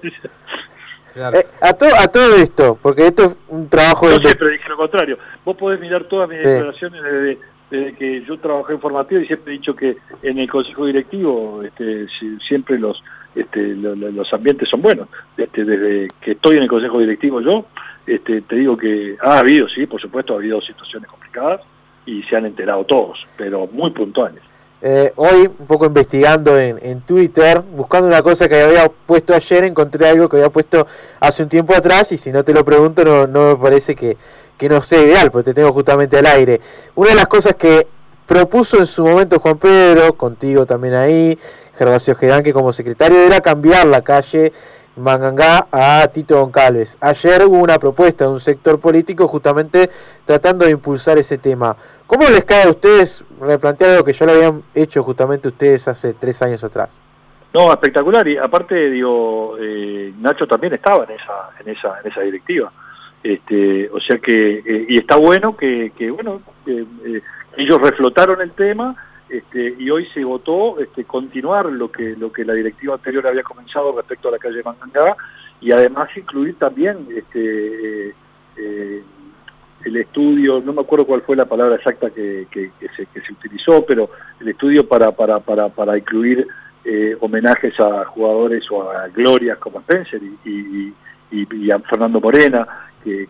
Claro. 1.15 1.37
Eh, 1.39 1.47
a, 1.61 1.75
to- 1.75 1.95
a 1.95 2.09
todo 2.09 2.37
esto, 2.37 2.79
porque 2.81 3.07
esto 3.09 3.25
es 3.27 3.37
un 3.49 3.69
trabajo 3.69 4.09
de... 4.09 4.15
Yo 4.17 4.21
siempre 4.23 4.49
dije 4.53 4.67
lo 4.71 4.79
contrario. 4.79 5.19
Vos 5.45 5.57
podés 5.59 5.79
mirar 5.79 6.05
todas 6.05 6.27
mis 6.27 6.39
Sí. 6.41 6.49
declaraciones 6.49 7.03
desde, 7.03 7.39
desde 7.71 7.93
que 7.97 8.23
yo 8.25 8.39
trabajé 8.39 8.73
en 8.73 8.81
formativo 8.81 9.21
y 9.21 9.27
siempre 9.27 9.53
he 9.53 9.59
dicho 9.59 9.77
que 9.77 9.99
en 10.23 10.39
el 10.39 10.51
consejo 10.51 10.87
directivo 10.87 11.63
este, 11.63 12.07
si- 12.19 12.39
siempre 12.41 12.79
los 12.79 13.03
este, 13.35 13.61
lo- 13.75 13.95
lo- 13.95 14.11
los 14.11 14.33
ambientes 14.33 14.69
son 14.69 14.83
buenos. 14.83 15.09
Este, 15.37 15.65
desde 15.65 16.09
que 16.21 16.33
estoy 16.33 16.57
en 16.57 16.63
el 16.65 16.69
consejo 16.69 16.99
directivo 16.99 17.41
yo, 17.41 17.67
este, 18.07 18.43
te 18.43 18.57
digo 18.57 18.77
que 18.77 19.17
ha 19.23 19.39
habido, 19.39 19.69
sí, 19.69 19.87
por 19.87 20.01
supuesto, 20.01 20.35
ha 20.35 20.37
habido 20.37 20.61
situaciones 20.61 21.09
complicadas 21.11 21.61
y 22.05 22.23
se 22.25 22.37
han 22.37 22.47
enterado 22.47 22.85
todos, 22.85 23.27
pero 23.37 23.69
muy 23.73 23.91
puntuales. 23.91 24.43
Eh, 24.85 25.13
hoy, 25.15 25.43
un 25.59 25.67
poco 25.69 25.87
investigando 25.87 26.59
en, 26.59 27.03
Twitter, 27.03 27.61
buscando 27.61 28.09
una 28.09 28.21
cosa 28.21 28.49
que 28.49 28.61
había 28.61 28.89
puesto 28.89 29.33
ayer, 29.33 29.63
encontré 29.63 30.09
algo 30.09 30.29
que 30.29 30.39
había 30.39 30.51
puesto 30.51 30.89
hace 31.21 31.45
un 31.45 31.49
tiempo 31.49 31.73
atrás 31.73 32.11
y 32.11 32.19
si 32.19 32.33
no 32.33 32.43
te 32.43 32.53
lo 32.53 32.65
pregunto 32.65 33.05
no, 33.05 33.29
no 33.29 33.51
me 33.51 33.63
parece 33.63 33.95
que, 33.95 34.17
que 34.59 34.69
no 34.69 34.83
sea 34.83 35.01
ideal, 35.01 35.31
porque 35.31 35.51
te 35.51 35.55
tengo 35.55 35.73
justamente 35.73 36.19
al 36.19 36.27
aire. 36.27 36.61
Una 36.97 37.11
de 37.11 37.15
las 37.15 37.29
cosas 37.29 37.55
que 37.55 37.87
propuso 38.27 38.79
en 38.79 38.87
su 38.87 39.05
momento 39.05 39.39
Juan 39.39 39.59
Pedro, 39.59 40.15
contigo 40.15 40.67
también 40.67 40.95
ahí, 40.95 41.39
Gervasio 41.77 42.15
Gedanque 42.15 42.53
como 42.53 42.73
secretario, 42.73 43.19
era 43.19 43.41
cambiar 43.41 43.87
la 43.87 44.03
calle 44.03 44.53
Mangangá 44.97 45.67
a 45.73 46.07
Tito 46.09 46.39
Goncalves. 46.39 46.99
Ayer 47.01 47.45
hubo 47.47 47.59
una 47.59 47.79
propuesta 47.79 48.25
de 48.25 48.31
un 48.31 48.41
sector 48.41 48.79
político 48.79 49.27
justamente 49.27 49.91
tratando 50.27 50.65
de 50.67 50.73
impulsar 50.73 51.19
ese 51.19 51.39
tema. 51.39 51.77
¿Cómo 52.07 52.29
les 52.29 52.45
cae 52.45 52.65
a 52.65 52.71
ustedes 52.71 53.25
replantear 53.41 53.91
algo 53.91 54.05
que 54.05 54.13
ya 54.13 54.27
lo 54.27 54.33
habían 54.33 54.63
hecho 54.75 55.03
justamente 55.03 55.49
ustedes 55.49 55.89
hace 55.89 56.13
tres 56.13 56.43
años 56.43 56.63
atrás? 56.63 57.01
No, 57.55 57.73
espectacular. 57.73 58.27
Y 58.29 58.37
aparte, 58.37 58.91
digo, 58.91 59.57
eh, 59.61 60.13
Nacho 60.19 60.47
también 60.47 60.75
estaba 60.75 61.05
en 61.05 61.13
esa, 61.13 61.51
en 61.61 61.69
esa, 61.71 62.01
en 62.01 62.11
esa 62.11 62.21
directiva. 62.21 62.73
Este, 63.23 63.89
o 63.91 64.01
sea 64.01 64.19
que, 64.19 64.59
eh, 64.59 64.87
y 64.89 64.99
está 64.99 65.17
bueno 65.17 65.57
que, 65.57 65.93
que 65.97 66.11
bueno, 66.11 66.43
eh, 66.67 66.85
ellos 67.57 67.81
reflotaron 67.81 68.41
el 68.41 68.53
tema 68.53 68.97
este, 69.29 69.75
y 69.79 69.89
hoy 69.91 70.07
se 70.13 70.25
votó 70.25 70.79
este, 70.81 71.05
continuar 71.05 71.67
lo 71.67 71.91
que, 71.91 72.17
lo 72.17 72.31
que 72.33 72.45
la 72.45 72.53
directiva 72.55 72.95
anterior 72.95 73.27
había 73.27 73.43
comenzado 73.43 73.95
respecto 73.97 74.29
a 74.29 74.33
la 74.33 74.39
calle 74.39 74.63
Mangangá 74.63 75.17
y 75.61 75.73
además 75.73 76.09
incluir 76.17 76.57
también 76.57 77.07
este, 77.17 78.09
eh, 78.09 78.15
eh, 78.57 79.03
el 79.85 79.97
estudio, 79.97 80.61
no 80.65 80.73
me 80.73 80.81
acuerdo 80.83 81.07
cuál 81.07 81.23
fue 81.23 81.35
la 81.37 81.47
palabra 81.47 81.77
exacta 81.77 82.11
que, 82.11 82.47
que- 82.51 82.71
se, 82.97 83.07
que 83.07 83.21
se 83.21 83.33
utilizó, 83.33 83.85
pero 83.85 84.11
el 84.41 84.49
estudio 84.49 84.87
para, 84.87 85.11
para, 85.13 85.41
para, 85.41 85.69
para 85.71 85.97
incluir 85.97 86.47
eh, 86.85 87.17
homenajes 87.21 87.79
a 87.81 88.05
jugadores 88.05 88.71
o 88.71 88.91
a 88.91 89.09
glorias 89.09 89.59
como 89.59 89.81
Spencer 89.81 90.21
y, 90.45 90.93
a 91.71 91.79
Fernando 91.81 92.21
Morena, 92.21 92.67
que- 93.03 93.29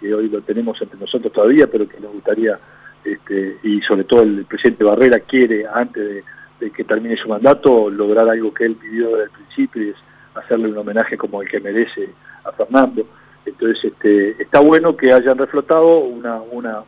que 0.00 0.14
hoy 0.14 0.28
lo 0.28 0.40
tenemos 0.42 0.80
entre 0.80 0.98
nosotros 0.98 1.32
todavía, 1.32 1.66
pero 1.66 1.88
que 1.88 1.98
nos 2.00 2.12
gustaría, 2.12 2.58
este, 3.04 3.58
y 3.62 3.80
sobre 3.82 4.04
todo 4.04 4.22
el 4.22 4.44
presidente 4.46 4.84
Barrera 4.84 5.20
quiere, 5.20 5.66
antes 5.66 6.24
de, 6.58 6.70
que 6.70 6.84
termine 6.84 7.16
su 7.16 7.28
mandato, 7.28 7.90
lograr 7.90 8.28
algo 8.28 8.54
que 8.54 8.64
él 8.64 8.76
pidió 8.76 9.10
desde 9.10 9.24
el 9.24 9.30
principio, 9.30 9.82
y 9.82 9.88
es 9.90 9.96
hacerle 10.34 10.68
un 10.68 10.78
homenaje 10.78 11.16
como 11.16 11.42
el 11.42 11.48
que 11.48 11.60
merece 11.60 12.08
a 12.44 12.52
Fernando. 12.52 13.06
Entonces, 13.44 13.84
este, 13.84 14.42
está 14.42 14.60
bueno 14.60 14.96
que 14.96 15.12
hayan 15.12 15.36
reflotado 15.36 15.98
una, 15.98 16.40
una, 16.40 16.82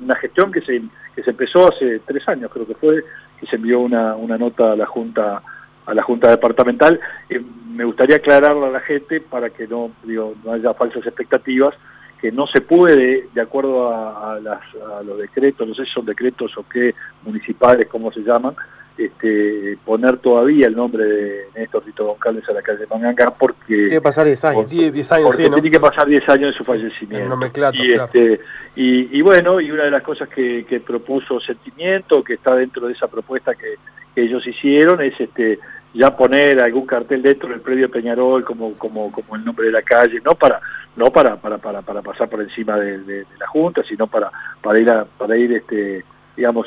una 0.00 0.14
gestión 0.16 0.52
que 0.52 0.60
se, 0.60 0.80
que 1.14 1.22
se 1.22 1.30
empezó 1.30 1.68
hace 1.68 2.00
tres 2.06 2.28
años, 2.28 2.50
creo 2.52 2.66
que 2.66 2.74
fue, 2.74 3.04
que 3.40 3.46
se 3.46 3.56
envió 3.56 3.80
una, 3.80 4.14
una 4.14 4.38
nota 4.38 4.72
a 4.72 4.76
la 4.76 4.86
Junta 4.86 5.42
a 5.86 5.92
la 5.92 6.02
Junta 6.02 6.30
Departamental. 6.30 6.98
Eh, 7.28 7.42
me 7.74 7.84
gustaría 7.84 8.16
aclararle 8.16 8.66
a 8.66 8.70
la 8.70 8.80
gente 8.80 9.20
para 9.20 9.50
que 9.50 9.66
no, 9.66 9.90
no 10.06 10.52
haya 10.52 10.72
falsas 10.74 11.04
expectativas, 11.04 11.74
que 12.20 12.32
no 12.32 12.46
se 12.46 12.60
puede, 12.60 13.28
de 13.34 13.40
acuerdo 13.40 13.90
a, 13.92 14.34
a 14.34 14.40
las- 14.40 14.74
a 14.98 15.02
los 15.02 15.18
decretos, 15.18 15.68
no 15.68 15.74
sé 15.74 15.84
si 15.84 15.90
son 15.92 16.06
decretos 16.06 16.56
o 16.56 16.64
qué, 16.68 16.94
municipales, 17.22 17.86
cómo 17.86 18.10
se 18.12 18.20
llaman, 18.20 18.54
este, 18.96 19.76
poner 19.84 20.18
todavía 20.18 20.68
el 20.68 20.76
nombre 20.76 21.04
de 21.04 21.40
Néstor 21.56 21.82
Tito 21.82 22.06
Goncalves 22.06 22.48
a 22.48 22.52
la 22.52 22.62
calle 22.62 22.86
Manganga 22.88 23.34
porque 23.34 23.74
Tiene 23.74 23.90
que 23.90 24.00
pasar 24.00 24.24
10 24.24 24.44
años. 24.44 24.70
10, 24.70 24.92
10 24.92 25.12
años, 25.12 25.26
porque 25.26 25.42
sí, 25.44 25.50
¿no? 25.50 25.56
tiene 25.56 25.70
que 25.72 25.80
pasar 25.80 26.06
10 26.06 26.28
años 26.28 26.52
de 26.52 26.56
su 26.58 26.64
fallecimiento. 26.64 27.36
Y, 27.46 27.50
claro. 27.50 27.74
este, 28.04 28.40
y, 28.76 29.18
y 29.18 29.20
bueno, 29.22 29.60
y 29.60 29.70
una 29.72 29.82
de 29.84 29.90
las 29.90 30.02
cosas 30.02 30.28
que, 30.28 30.64
que 30.64 30.78
propuso 30.80 31.40
Sentimiento, 31.40 32.22
que 32.22 32.34
está 32.34 32.54
dentro 32.54 32.86
de 32.86 32.92
esa 32.92 33.08
propuesta 33.08 33.54
que, 33.56 33.74
que 34.14 34.22
ellos 34.22 34.46
hicieron, 34.46 35.02
es 35.02 35.20
este 35.20 35.58
ya 35.94 36.14
poner 36.16 36.60
algún 36.60 36.86
cartel 36.86 37.22
dentro 37.22 37.48
del 37.48 37.60
predio 37.60 37.90
Peñarol 37.90 38.44
como, 38.44 38.74
como, 38.74 39.10
como 39.12 39.36
el 39.36 39.44
nombre 39.44 39.66
de 39.66 39.72
la 39.72 39.82
calle, 39.82 40.20
no 40.24 40.34
para 40.34 40.60
no 40.96 41.10
para, 41.10 41.36
para, 41.36 41.58
para, 41.58 41.82
para 41.82 42.02
pasar 42.02 42.28
por 42.28 42.40
encima 42.40 42.76
de, 42.76 42.98
de- 42.98 43.26
la 43.40 43.46
Junta, 43.48 43.82
sino 43.82 44.06
para, 44.06 44.30
para 44.62 44.78
ir, 44.78 44.88
a- 44.90 45.04
para 45.04 45.36
ir 45.36 45.52
este, 45.52 46.04
digamos, 46.36 46.66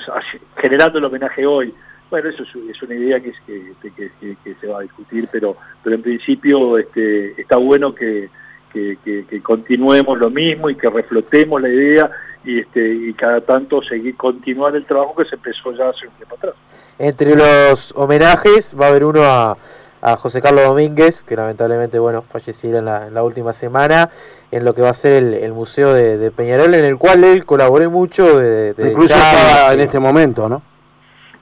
generando 0.57 0.97
el 0.99 1.05
homenaje 1.05 1.45
hoy. 1.45 1.73
Bueno, 2.09 2.29
eso 2.29 2.43
es, 2.43 2.81
una 2.83 2.95
idea 2.95 3.19
que, 3.21 3.29
es 3.29 3.35
que, 3.45 3.73
que- 3.95 4.35
que- 4.43 4.55
se 4.55 4.67
va 4.67 4.79
a 4.79 4.83
discutir, 4.83 5.27
pero, 5.31 5.55
pero 5.83 5.95
en 5.95 6.01
principio 6.01 6.77
este, 6.77 7.39
está 7.39 7.55
bueno 7.57 7.93
que 7.95 8.29
continuemos 9.43 10.17
lo 10.19 10.29
mismo 10.29 10.69
y 10.69 10.75
que 10.75 10.89
reflotemos 10.89 11.61
la 11.61 11.69
idea 11.69 12.09
y, 12.47 12.59
este, 12.59 12.93
y 12.93 13.13
cada 13.13 13.41
tanto 13.41 13.81
seguir 13.81 14.15
continuar 14.15 14.75
el 14.75 14.85
trabajo 14.85 15.15
que 15.15 15.25
se 15.25 15.35
empezó 15.35 15.71
ya 15.73 15.89
hace 15.89 16.07
un 16.07 16.13
tiempo 16.13 16.35
atrás. 16.35 16.53
Entre 16.97 17.35
los 17.35 17.93
homenajes 17.95 18.73
va 18.79 18.85
a 18.85 18.89
haber 18.89 19.05
uno 19.05 19.21
a, 19.23 19.57
a 20.01 20.15
José 20.17 20.41
Carlos 20.41 20.63
Domínguez, 20.63 21.23
que 21.23 21.35
lamentablemente 21.35 21.99
bueno 21.99 22.21
falleciera 22.23 22.79
en 22.79 22.85
la, 22.85 23.07
en 23.07 23.13
la 23.13 23.23
última 23.23 23.53
semana, 23.53 24.09
en 24.51 24.63
lo 24.63 24.73
que 24.73 24.81
va 24.81 24.89
a 24.91 24.93
ser 24.93 25.13
el, 25.21 25.33
el 25.33 25.51
Museo 25.53 25.93
de, 25.93 26.17
de 26.17 26.31
Peñarol, 26.31 26.73
en 26.73 26.85
el 26.85 26.97
cual 26.97 27.23
él 27.23 27.45
colaboró 27.45 27.91
mucho. 27.91 28.39
De, 28.39 28.73
de 28.73 28.91
Incluso 28.91 29.15
estaba 29.15 29.73
en 29.73 29.81
este 29.81 29.99
momento, 29.99 30.47
¿no? 30.47 30.61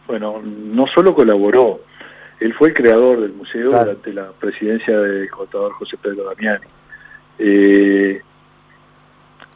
Bueno, 0.07 0.41
no 0.43 0.87
solo 0.87 1.13
colaboró, 1.15 1.79
él 2.39 2.53
fue 2.53 2.69
el 2.69 2.73
creador 2.73 3.21
del 3.21 3.33
museo 3.33 3.69
Claro. 3.69 3.85
durante 3.85 4.13
la 4.13 4.27
presidencia 4.39 4.99
del 4.99 5.29
contador 5.29 5.71
José 5.73 5.97
Pedro 6.01 6.25
Damiani. 6.25 6.65
Eh, 7.39 8.21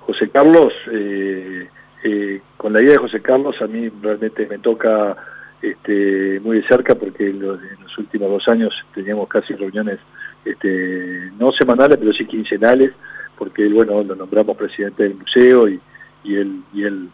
José 0.10 0.28
Carlos, 0.30 0.74
eh, 0.92 1.70
eh, 2.04 2.42
con 2.58 2.74
la 2.74 2.82
idea 2.82 2.94
de 2.94 2.98
José 2.98 3.22
Carlos 3.22 3.62
a 3.62 3.68
mí 3.68 3.92
realmente 4.02 4.48
me 4.48 4.58
toca 4.58 5.16
este, 5.62 6.40
muy 6.40 6.62
de 6.62 6.68
cerca 6.68 6.96
porque 6.96 7.30
en 7.30 7.40
los, 7.40 7.60
últimos 7.96 8.32
dos 8.32 8.48
años 8.48 8.74
teníamos 8.96 9.28
casi 9.28 9.54
reuniones 9.54 10.00
este, 10.46 11.30
no 11.38 11.52
semanales 11.52 11.98
pero 12.00 12.12
sí 12.12 12.26
quincenales 12.26 12.92
porque 13.38 13.68
él, 13.68 13.76
bueno, 13.76 14.02
lo 14.02 14.16
nombramos 14.16 14.58
presidente 14.58 15.04
del 15.04 15.14
museo 15.14 15.70
y, 15.70 15.80
y 16.24 16.38
él, 16.38 16.64
y 16.74 16.84
él 16.86 17.10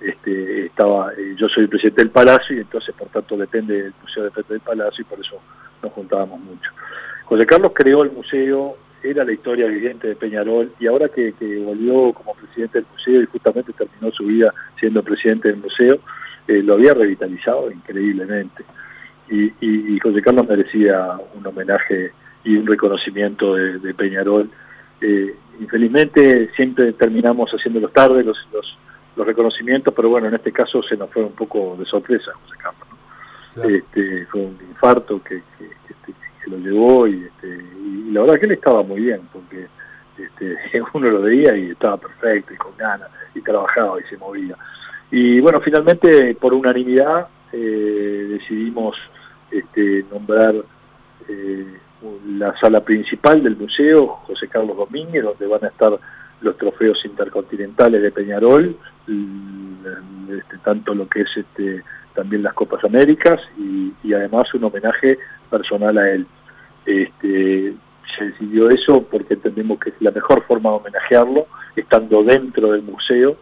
este, 0.00 0.66
estaba, 0.66 1.12
eh, 1.12 1.36
yo 1.36 1.48
soy 1.48 1.64
el 1.64 1.68
presidente 1.68 2.02
del 2.02 2.10
Palacio 2.10 2.56
y 2.56 2.60
entonces 2.60 2.92
por 2.96 3.06
tanto 3.10 3.36
depende 3.36 3.80
del 3.80 3.94
museo 4.02 4.24
depende 4.24 4.54
del 4.54 4.60
Palacio 4.60 5.02
y 5.02 5.04
por 5.04 5.20
eso 5.20 5.40
nos 5.84 5.92
juntábamos 5.92 6.40
mucho. 6.40 6.72
José 7.26 7.46
Carlos 7.46 7.70
creó 7.72 8.02
el 8.02 8.10
museo, 8.10 8.76
era 9.02 9.24
la 9.24 9.32
historia 9.32 9.66
viviente 9.66 10.08
de 10.08 10.16
Peñarol 10.16 10.72
y 10.78 10.86
ahora 10.86 11.08
que, 11.08 11.32
que 11.32 11.58
volvió 11.58 12.12
como 12.12 12.34
presidente 12.34 12.78
del 12.78 12.86
museo 12.92 13.22
y 13.22 13.26
justamente 13.26 13.72
terminó 13.72 14.12
su 14.12 14.24
vida 14.24 14.52
siendo 14.78 15.02
presidente 15.02 15.48
del 15.48 15.58
museo, 15.58 15.98
eh, 16.46 16.62
lo 16.62 16.74
había 16.74 16.94
revitalizado 16.94 17.70
increíblemente. 17.70 18.64
Y, 19.30 19.52
y, 19.60 19.98
José 20.00 20.20
Carlos 20.22 20.48
merecía 20.48 21.16
un 21.34 21.46
homenaje 21.46 22.12
y 22.42 22.56
un 22.56 22.66
reconocimiento 22.66 23.54
de, 23.54 23.94
Peñarol. 23.94 24.50
Eh, 25.00 25.36
infelizmente 25.60 26.50
siempre 26.56 26.92
terminamos 26.94 27.50
haciéndolos 27.52 27.92
tarde 27.92 28.24
los, 28.24 28.36
los, 28.52 28.76
los, 29.14 29.26
reconocimientos, 29.26 29.94
pero 29.94 30.08
bueno, 30.08 30.26
en 30.26 30.34
este 30.34 30.50
caso 30.50 30.82
se 30.82 30.96
nos 30.96 31.10
fue 31.10 31.22
un 31.22 31.32
poco 31.32 31.76
de 31.78 31.84
sorpresa 31.84 32.32
José 32.42 32.56
Carlos. 32.58 32.88
Este, 33.70 34.26
fue 34.26 34.40
un 34.40 34.58
infarto 34.68 35.22
que, 35.22 35.42
que, 35.58 35.70
este, 36.40 36.50
lo 36.50 36.58
llevó 36.58 37.06
y, 37.06 37.24
este, 37.24 37.48
y, 37.48 38.10
la 38.12 38.22
verdad 38.22 38.38
que 38.38 38.46
él 38.46 38.52
estaba 38.52 38.82
muy 38.82 39.00
bien, 39.00 39.20
porque 39.32 39.66
este, 40.18 40.82
uno 40.94 41.10
lo 41.10 41.22
veía 41.22 41.56
y 41.56 41.70
estaba 41.70 41.96
perfecto 41.96 42.54
y 42.54 42.56
con 42.56 42.76
ganas 42.76 43.08
y 43.34 43.40
trabajaba 43.40 44.00
y 44.00 44.04
se 44.04 44.16
movía. 44.16 44.56
Y 45.10 45.40
bueno, 45.40 45.60
finalmente 45.60 46.34
por 46.34 46.54
unanimidad 46.54 47.28
eh, 47.52 48.26
decidimos 48.30 48.96
este, 49.50 50.04
nombrar 50.10 50.54
eh, 51.28 51.66
la 52.28 52.56
sala 52.58 52.82
principal 52.82 53.42
del 53.42 53.56
museo, 53.56 54.06
José 54.26 54.48
Carlos 54.48 54.76
Domínguez, 54.76 55.22
donde 55.22 55.46
van 55.46 55.64
a 55.64 55.68
estar 55.68 55.98
los 56.40 56.56
trofeos 56.56 57.04
intercontinentales 57.04 58.00
de 58.02 58.10
Peñarol, 58.10 58.76
este, 59.06 60.58
tanto 60.64 60.94
lo 60.94 61.08
que 61.08 61.22
es 61.22 61.36
este, 61.36 61.82
también 62.14 62.42
las 62.42 62.54
Copas 62.54 62.84
Américas 62.84 63.40
y, 63.58 63.92
además 64.12 64.52
un 64.54 64.64
homenaje 64.64 65.18
personal 65.50 65.98
a 65.98 66.10
él. 66.10 66.26
Este, 66.86 67.74
se 68.16 68.24
decidió 68.24 68.70
eso 68.70 69.02
porque 69.02 69.34
entendemos 69.34 69.78
que 69.78 69.90
es 69.90 69.96
la 70.00 70.10
mejor 70.10 70.42
forma 70.44 70.70
de 70.70 70.76
homenajearlo, 70.76 71.46
estando 71.76 72.22
dentro 72.22 72.72
del 72.72 72.82
museo, 72.82 73.36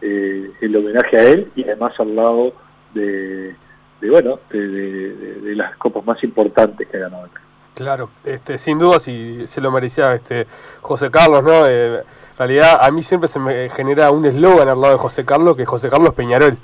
eh, 0.00 0.50
el 0.60 0.76
homenaje 0.76 1.16
a 1.16 1.22
él 1.24 1.50
y 1.56 1.64
además 1.64 1.98
al 1.98 2.14
lado 2.14 2.52
de, 2.94 3.54
bueno, 4.02 4.38
de, 4.50 5.54
las 5.56 5.76
copas 5.76 6.04
más 6.04 6.22
importantes 6.24 6.86
que 6.88 6.96
ha 6.96 7.00
ganado 7.00 7.28
Claro, 7.74 8.10
este, 8.24 8.58
sin 8.58 8.78
duda 8.78 9.00
si 9.00 9.46
se 9.48 9.60
lo 9.60 9.72
merecía 9.72 10.14
este 10.14 10.46
José 10.80 11.10
Carlos, 11.10 11.42
¿no? 11.42 11.66
Eh, 11.66 11.96
en 11.96 12.38
realidad 12.38 12.78
a 12.80 12.90
mí 12.92 13.02
siempre 13.02 13.28
se 13.28 13.40
me 13.40 13.68
genera 13.70 14.12
un 14.12 14.24
eslogan 14.24 14.68
al 14.68 14.80
lado 14.80 14.92
de 14.92 14.98
José 14.98 15.24
Carlos, 15.24 15.56
que 15.56 15.62
es 15.62 15.68
José 15.68 15.88
Carlos 15.88 16.14
Peñarol. 16.14 16.56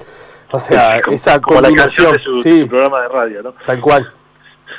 O 0.53 0.61
sea, 0.61 0.99
esa 1.11 1.41
combinación, 1.41 2.13
de 2.13 2.21
su, 2.21 2.69
programa 2.69 3.03
de 3.03 3.09
radio, 3.09 3.43
¿no? 3.43 3.55
Tal 3.67 3.81
cual. 3.81 4.13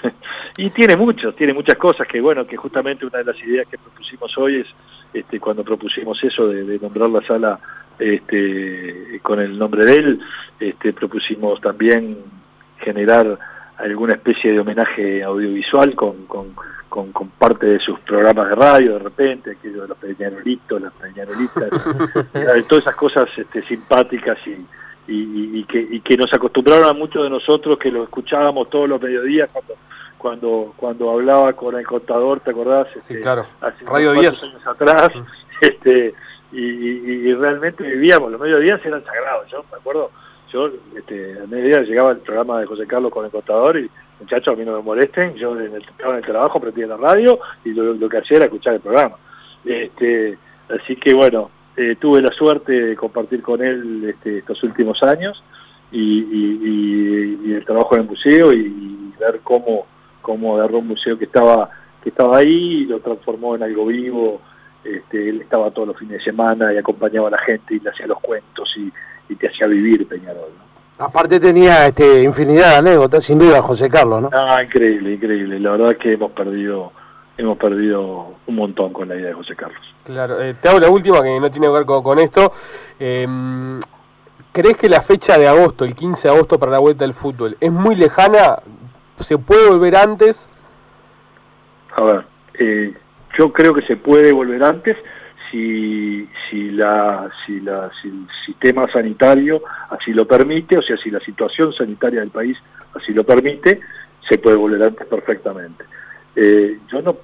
y 0.58 0.70
tiene 0.70 0.96
muchos, 0.96 1.36
tiene 1.36 1.54
muchas 1.54 1.78
cosas 1.78 2.08
que, 2.08 2.22
bueno, 2.22 2.46
que 2.46 2.58
justamente 2.58 3.06
una 3.06 3.20
de 3.20 3.26
las 3.26 3.40
ideas 3.44 3.68
que 3.68 3.78
propusimos 3.78 4.38
hoy 4.38 4.58
es, 4.58 4.68
este, 5.14 5.40
cuando 5.40 5.64
propusimos 5.64 6.24
eso 6.24 6.48
de, 6.48 6.80
nombrar 6.80 7.10
la 7.10 7.22
sala 7.22 7.60
este, 8.00 9.20
con 9.22 9.40
el 9.40 9.58
nombre 9.58 9.86
de 9.86 9.96
él, 9.96 10.20
este, 10.60 10.94
propusimos 10.94 11.60
también 11.62 12.18
generar 12.80 13.38
alguna 13.78 14.14
especie 14.14 14.52
de 14.52 14.60
homenaje 14.60 15.24
audiovisual 15.24 15.96
con, 15.96 16.26
con, 16.26 16.54
con, 16.90 17.30
parte 17.32 17.66
de 17.66 17.80
sus 17.80 18.00
programas 18.02 18.50
de 18.50 18.56
radio 18.56 18.94
de 18.94 19.00
repente, 19.00 19.52
aquello 19.52 19.84
de 19.84 19.88
los 19.90 19.98
peñarolitos, 19.98 20.82
las 20.82 20.94
peñarolitas, 20.94 21.70
todas 22.68 22.84
esas 22.84 22.96
cosas 22.96 23.30
este, 23.38 23.64
simpáticas 23.64 24.38
y, 24.46 24.66
y, 25.14 25.64
que, 25.66 25.80
y 25.80 26.00
que 26.02 26.18
nos 26.18 26.34
acostumbraron 26.34 26.88
a 26.88 26.94
muchos 26.94 27.24
de 27.24 27.30
nosotros 27.30 27.78
que 27.78 27.92
lo 27.92 28.04
escuchábamos 28.04 28.70
todos 28.70 28.88
los 28.88 29.02
mediodías 29.02 29.50
cuando 29.52 29.76
cuando 30.18 30.74
cuando 30.78 31.10
hablaba 31.10 31.54
con 31.54 31.76
el 31.76 31.86
contador, 31.86 32.40
¿te 32.42 32.52
acordás? 32.52 32.88
sí, 32.94 33.00
este, 33.00 33.22
claro. 33.22 33.48
Hace 33.60 33.84
Radio 33.86 34.12
años 34.12 34.48
atrás, 34.66 35.10
este, 35.62 36.14
y, 36.52 37.34
realmente 37.34 37.84
vivíamos, 37.84 38.32
los 38.32 38.40
mediodías 38.40 38.86
eran 38.86 39.04
sagrados, 39.04 39.48
yo 39.50 39.66
me 39.72 39.78
acuerdo, 39.78 40.12
yo 40.52 40.70
este, 40.96 41.40
al 41.40 41.48
mediodía 41.48 41.82
llegaba 41.82 42.12
el 42.12 42.18
programa 42.18 42.60
de 42.60 42.68
José 42.68 42.86
Carlos 42.86 43.12
con 43.12 43.26
el 43.26 43.32
contador 43.32 43.78
y 43.78 43.90
muchachos 44.20 44.54
a 44.54 44.58
mí 44.58 44.64
no 44.64 44.76
me 44.76 44.84
molesten, 44.84 45.34
yo 45.36 45.60
en 45.60 45.74
el, 45.74 45.86
en 46.00 46.16
el 46.16 46.22
trabajo 46.22 46.60
prendía 46.60 46.86
la 46.86 46.98
radio 46.98 47.40
y 47.66 47.72
lo, 47.72 48.08
que 48.08 48.18
hacía 48.18 48.38
era 48.38 48.46
escuchar 48.46 48.76
el 48.76 48.82
programa. 48.82 49.16
Este, 49.66 50.38
así 50.70 50.96
que 50.98 51.14
bueno, 51.16 51.50
eh, 51.78 51.96
tuve 52.00 52.22
la 52.22 52.32
suerte 52.32 52.72
de 52.72 52.96
compartir 52.96 53.42
con 53.42 53.64
él 53.64 54.04
este, 54.10 54.40
estos 54.40 54.62
últimos 54.64 55.02
años 55.04 55.42
y, 55.92 57.54
el 57.54 57.66
trabajo 57.66 57.96
en 57.96 58.02
el 58.02 58.08
museo 58.08 58.54
y, 58.54 59.14
ver 59.20 59.40
cómo, 59.44 59.86
cómo 60.22 60.56
agarró 60.58 60.80
un 60.80 60.88
museo 60.88 61.16
que 61.16 61.26
estaba, 61.26 61.70
que 62.02 62.10
estaba 62.10 62.38
ahí 62.38 62.82
y 62.82 62.86
lo 62.86 63.00
transformó 63.00 63.56
en 63.56 63.62
algo 63.62 63.86
vivo. 63.86 64.42
Este, 64.84 65.30
él 65.30 65.42
estaba 65.42 65.70
todos 65.70 65.90
los 65.90 65.98
fines 65.98 66.18
de 66.18 66.24
semana 66.24 66.74
y 66.74 66.78
acompañaba 66.78 67.28
a 67.28 67.32
la 67.32 67.38
gente 67.38 67.76
y 67.76 67.80
le 67.80 67.92
hacía 67.92 68.08
los 68.08 68.20
cuentos 68.20 68.76
y, 68.78 68.92
te 69.36 69.48
hacía 69.48 69.66
vivir 69.68 70.06
Peñarol. 70.08 70.50
Aparte 70.98 71.40
tenía 71.40 71.88
este, 71.88 72.22
infinidad 72.22 72.72
de 72.72 72.76
anécdotas, 72.76 73.24
sin 73.24 73.40
duda, 73.40 73.62
José 73.62 73.90
Carlos, 73.90 74.24
¿no? 74.24 74.30
Ah, 74.34 74.62
increíble, 74.62 75.14
increíble. 75.14 75.58
La 75.58 75.72
verdad 75.72 75.92
es 75.92 75.98
que 75.98 76.14
hemos 76.14 76.32
perdido 76.32 76.92
hemos 77.38 77.58
perdido 77.58 78.34
un 78.48 78.56
montón 78.56 78.94
con 78.94 79.08
la 79.08 79.16
idea 79.16 79.28
de 79.28 79.34
José 79.34 79.56
Carlos. 79.56 79.82
Claro, 80.04 80.42
eh, 80.42 80.56
te 80.60 80.70
hago 80.70 80.80
la 80.80 80.90
última 80.90 81.22
que 81.22 81.40
no 81.40 81.52
tiene 81.52 81.68
que 81.68 81.74
ver 81.74 81.86
con, 81.86 82.20
esto. 82.20 82.54
Em, 83.00 83.80
¿Crees 84.52 84.76
que 84.78 84.90
la 84.90 85.02
fecha 85.02 85.38
de 85.38 85.48
agosto, 85.48 85.86
el 85.86 85.96
15 85.96 86.28
de 86.28 86.34
agosto 86.34 86.60
para 86.60 86.74
la 86.74 86.80
vuelta 86.80 87.06
del 87.06 87.14
fútbol, 87.14 87.56
es 87.60 87.72
muy 87.72 87.96
lejana? 87.96 88.58
¿Se 89.20 89.38
puede 89.38 89.70
volver 89.70 89.96
antes? 89.96 90.50
A 91.96 92.04
ver, 92.04 92.26
eh, 92.56 92.94
yo 93.38 93.54
creo 93.54 93.74
que 93.74 93.82
se 93.84 93.96
puede 93.96 94.32
volver 94.32 94.64
antes 94.64 94.98
si, 95.50 96.28
si, 96.50 96.72
la, 96.72 97.30
si, 97.46 97.60
la, 97.60 97.92
si 98.02 98.08
el 98.08 98.28
sistema 98.46 98.92
sanitario 98.92 99.62
así 99.90 100.14
lo 100.14 100.26
permite, 100.26 100.78
o 100.78 100.82
sea, 100.82 100.98
si 100.98 101.12
la 101.12 101.20
situación 101.20 101.74
sanitaria 101.74 102.22
del 102.22 102.30
país 102.30 102.58
así 102.96 103.14
lo 103.14 103.24
permite, 103.24 103.80
se 104.28 104.38
puede 104.38 104.56
volver 104.56 104.84
antes 104.84 105.06
perfectamente. 105.08 105.86
Eh, 106.36 106.80
yo 106.92 107.02
no, 107.02 107.18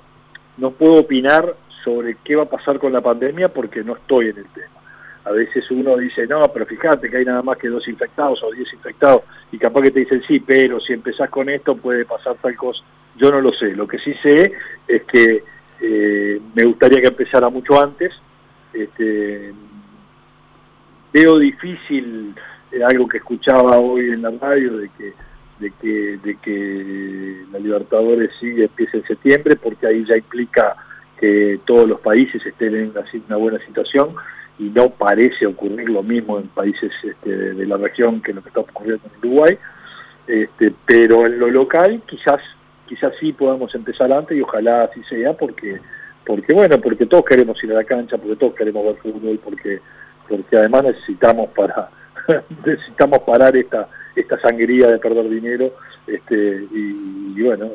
no 0.58 0.72
puedo 0.72 0.96
opinar 0.96 1.56
sobre 1.84 2.18
qué 2.24 2.36
va 2.36 2.44
a 2.44 2.50
pasar 2.50 2.80
con 2.80 2.92
la 2.92 3.02
pandemia 3.02 3.50
porque 3.50 3.84
no 3.84 3.96
estoy 3.96 4.30
en 4.30 4.38
el 4.38 4.48
tema. 4.48 4.78
A 5.26 5.32
veces 5.32 5.70
uno 5.72 5.98
dice, 5.98 6.26
no, 6.26 6.48
pero 6.54 6.66
fíjate 6.66 7.10
que 7.10 7.18
hay 7.18 7.26
nada 7.26 7.42
más 7.42 7.58
que 7.58 7.68
dos 7.68 7.88
infectados 7.88 8.42
o 8.44 8.52
diez 8.52 8.72
infectados, 8.72 9.24
y 9.52 9.58
capaz 9.58 9.82
que 9.82 9.92
te 9.92 10.00
dicen, 10.00 10.24
sí, 10.26 10.40
pero 10.40 10.80
si 10.80 10.94
empezás 10.94 11.30
con 11.30 11.50
esto 11.50 11.76
puede 11.76 12.06
pasar 12.06 12.36
tal 12.42 12.56
cosa. 12.56 12.82
Yo 13.18 13.32
no 13.32 13.42
lo 13.42 13.52
sé. 13.52 13.76
Lo 13.76 13.88
que 13.88 14.00
sí 14.00 14.14
sé 14.22 14.54
es 14.88 15.04
que 15.04 15.44
eh, 15.82 16.42
me 16.56 16.64
gustaría 16.66 17.02
que 17.02 17.08
empezara 17.08 17.50
mucho 17.50 17.82
antes. 17.82 18.14
Este, 18.74 19.54
veo 21.12 21.40
difícil 21.40 22.36
eh, 22.72 22.84
algo 22.84 23.08
que 23.08 23.18
escuchaba 23.18 23.78
hoy 23.78 24.12
en 24.12 24.22
la 24.22 24.32
radio 24.32 24.78
de 24.78 24.90
que 24.98 25.14
de 25.60 25.72
que, 25.72 26.18
de 26.24 26.36
que 26.38 27.46
la 27.52 27.60
Libertadores 27.60 28.32
sí 28.40 28.62
empiece 28.62 28.98
en 28.98 29.08
septiembre, 29.08 29.56
porque 29.56 29.88
ahí 29.88 30.06
ya 30.08 30.18
implica 30.18 30.76
que 31.20 31.60
todos 31.66 31.88
los 31.88 32.00
países 32.00 32.46
estén 32.46 32.76
en 32.76 32.94
una, 33.28 33.36
buena 33.38 33.60
situación 33.66 34.14
y 34.60 34.66
no 34.66 34.90
parece 34.90 35.46
ocurrir 35.46 35.90
lo 35.90 36.04
mismo 36.04 36.40
en 36.40 36.48
países 36.48 36.92
este, 37.04 37.30
de, 37.30 37.66
la 37.66 37.78
región 37.78 38.22
que 38.22 38.34
lo 38.34 38.42
que 38.42 38.50
está 38.50 38.62
ocurriendo 38.62 39.04
en 39.08 39.30
Uruguay, 39.30 39.58
este, 40.28 40.74
pero 40.86 41.26
en 41.26 41.40
lo 41.40 41.50
local 41.50 42.02
quizás 42.08 42.42
quizás 42.88 43.14
sí 43.20 43.34
podamos 43.34 43.74
empezar 43.76 44.12
antes 44.12 44.38
y 44.38 44.42
ojalá 44.42 44.84
así 44.84 45.04
sea 45.10 45.34
porque 45.34 45.80
porque 46.26 46.54
bueno 46.54 46.80
porque 46.80 47.06
todos 47.06 47.26
queremos 47.26 47.62
ir 47.64 47.72
a 47.72 47.76
la 47.76 47.84
cancha 47.84 48.18
porque 48.18 48.36
todos 48.38 48.56
queremos 48.56 48.86
ver 48.86 48.96
fútbol 48.96 49.40
porque 49.44 49.80
porque 50.28 50.58
además 50.58 50.84
necesitamos 50.84 51.50
para 51.50 51.90
necesitamos 52.66 53.20
parar 53.20 53.56
esta 53.58 53.90
esta 54.20 54.40
sangría 54.40 54.88
de 54.88 55.00
perder 55.00 55.30
dinero 55.30 55.74
este, 56.08 56.68
y, 56.72 57.42
bueno, 57.42 57.70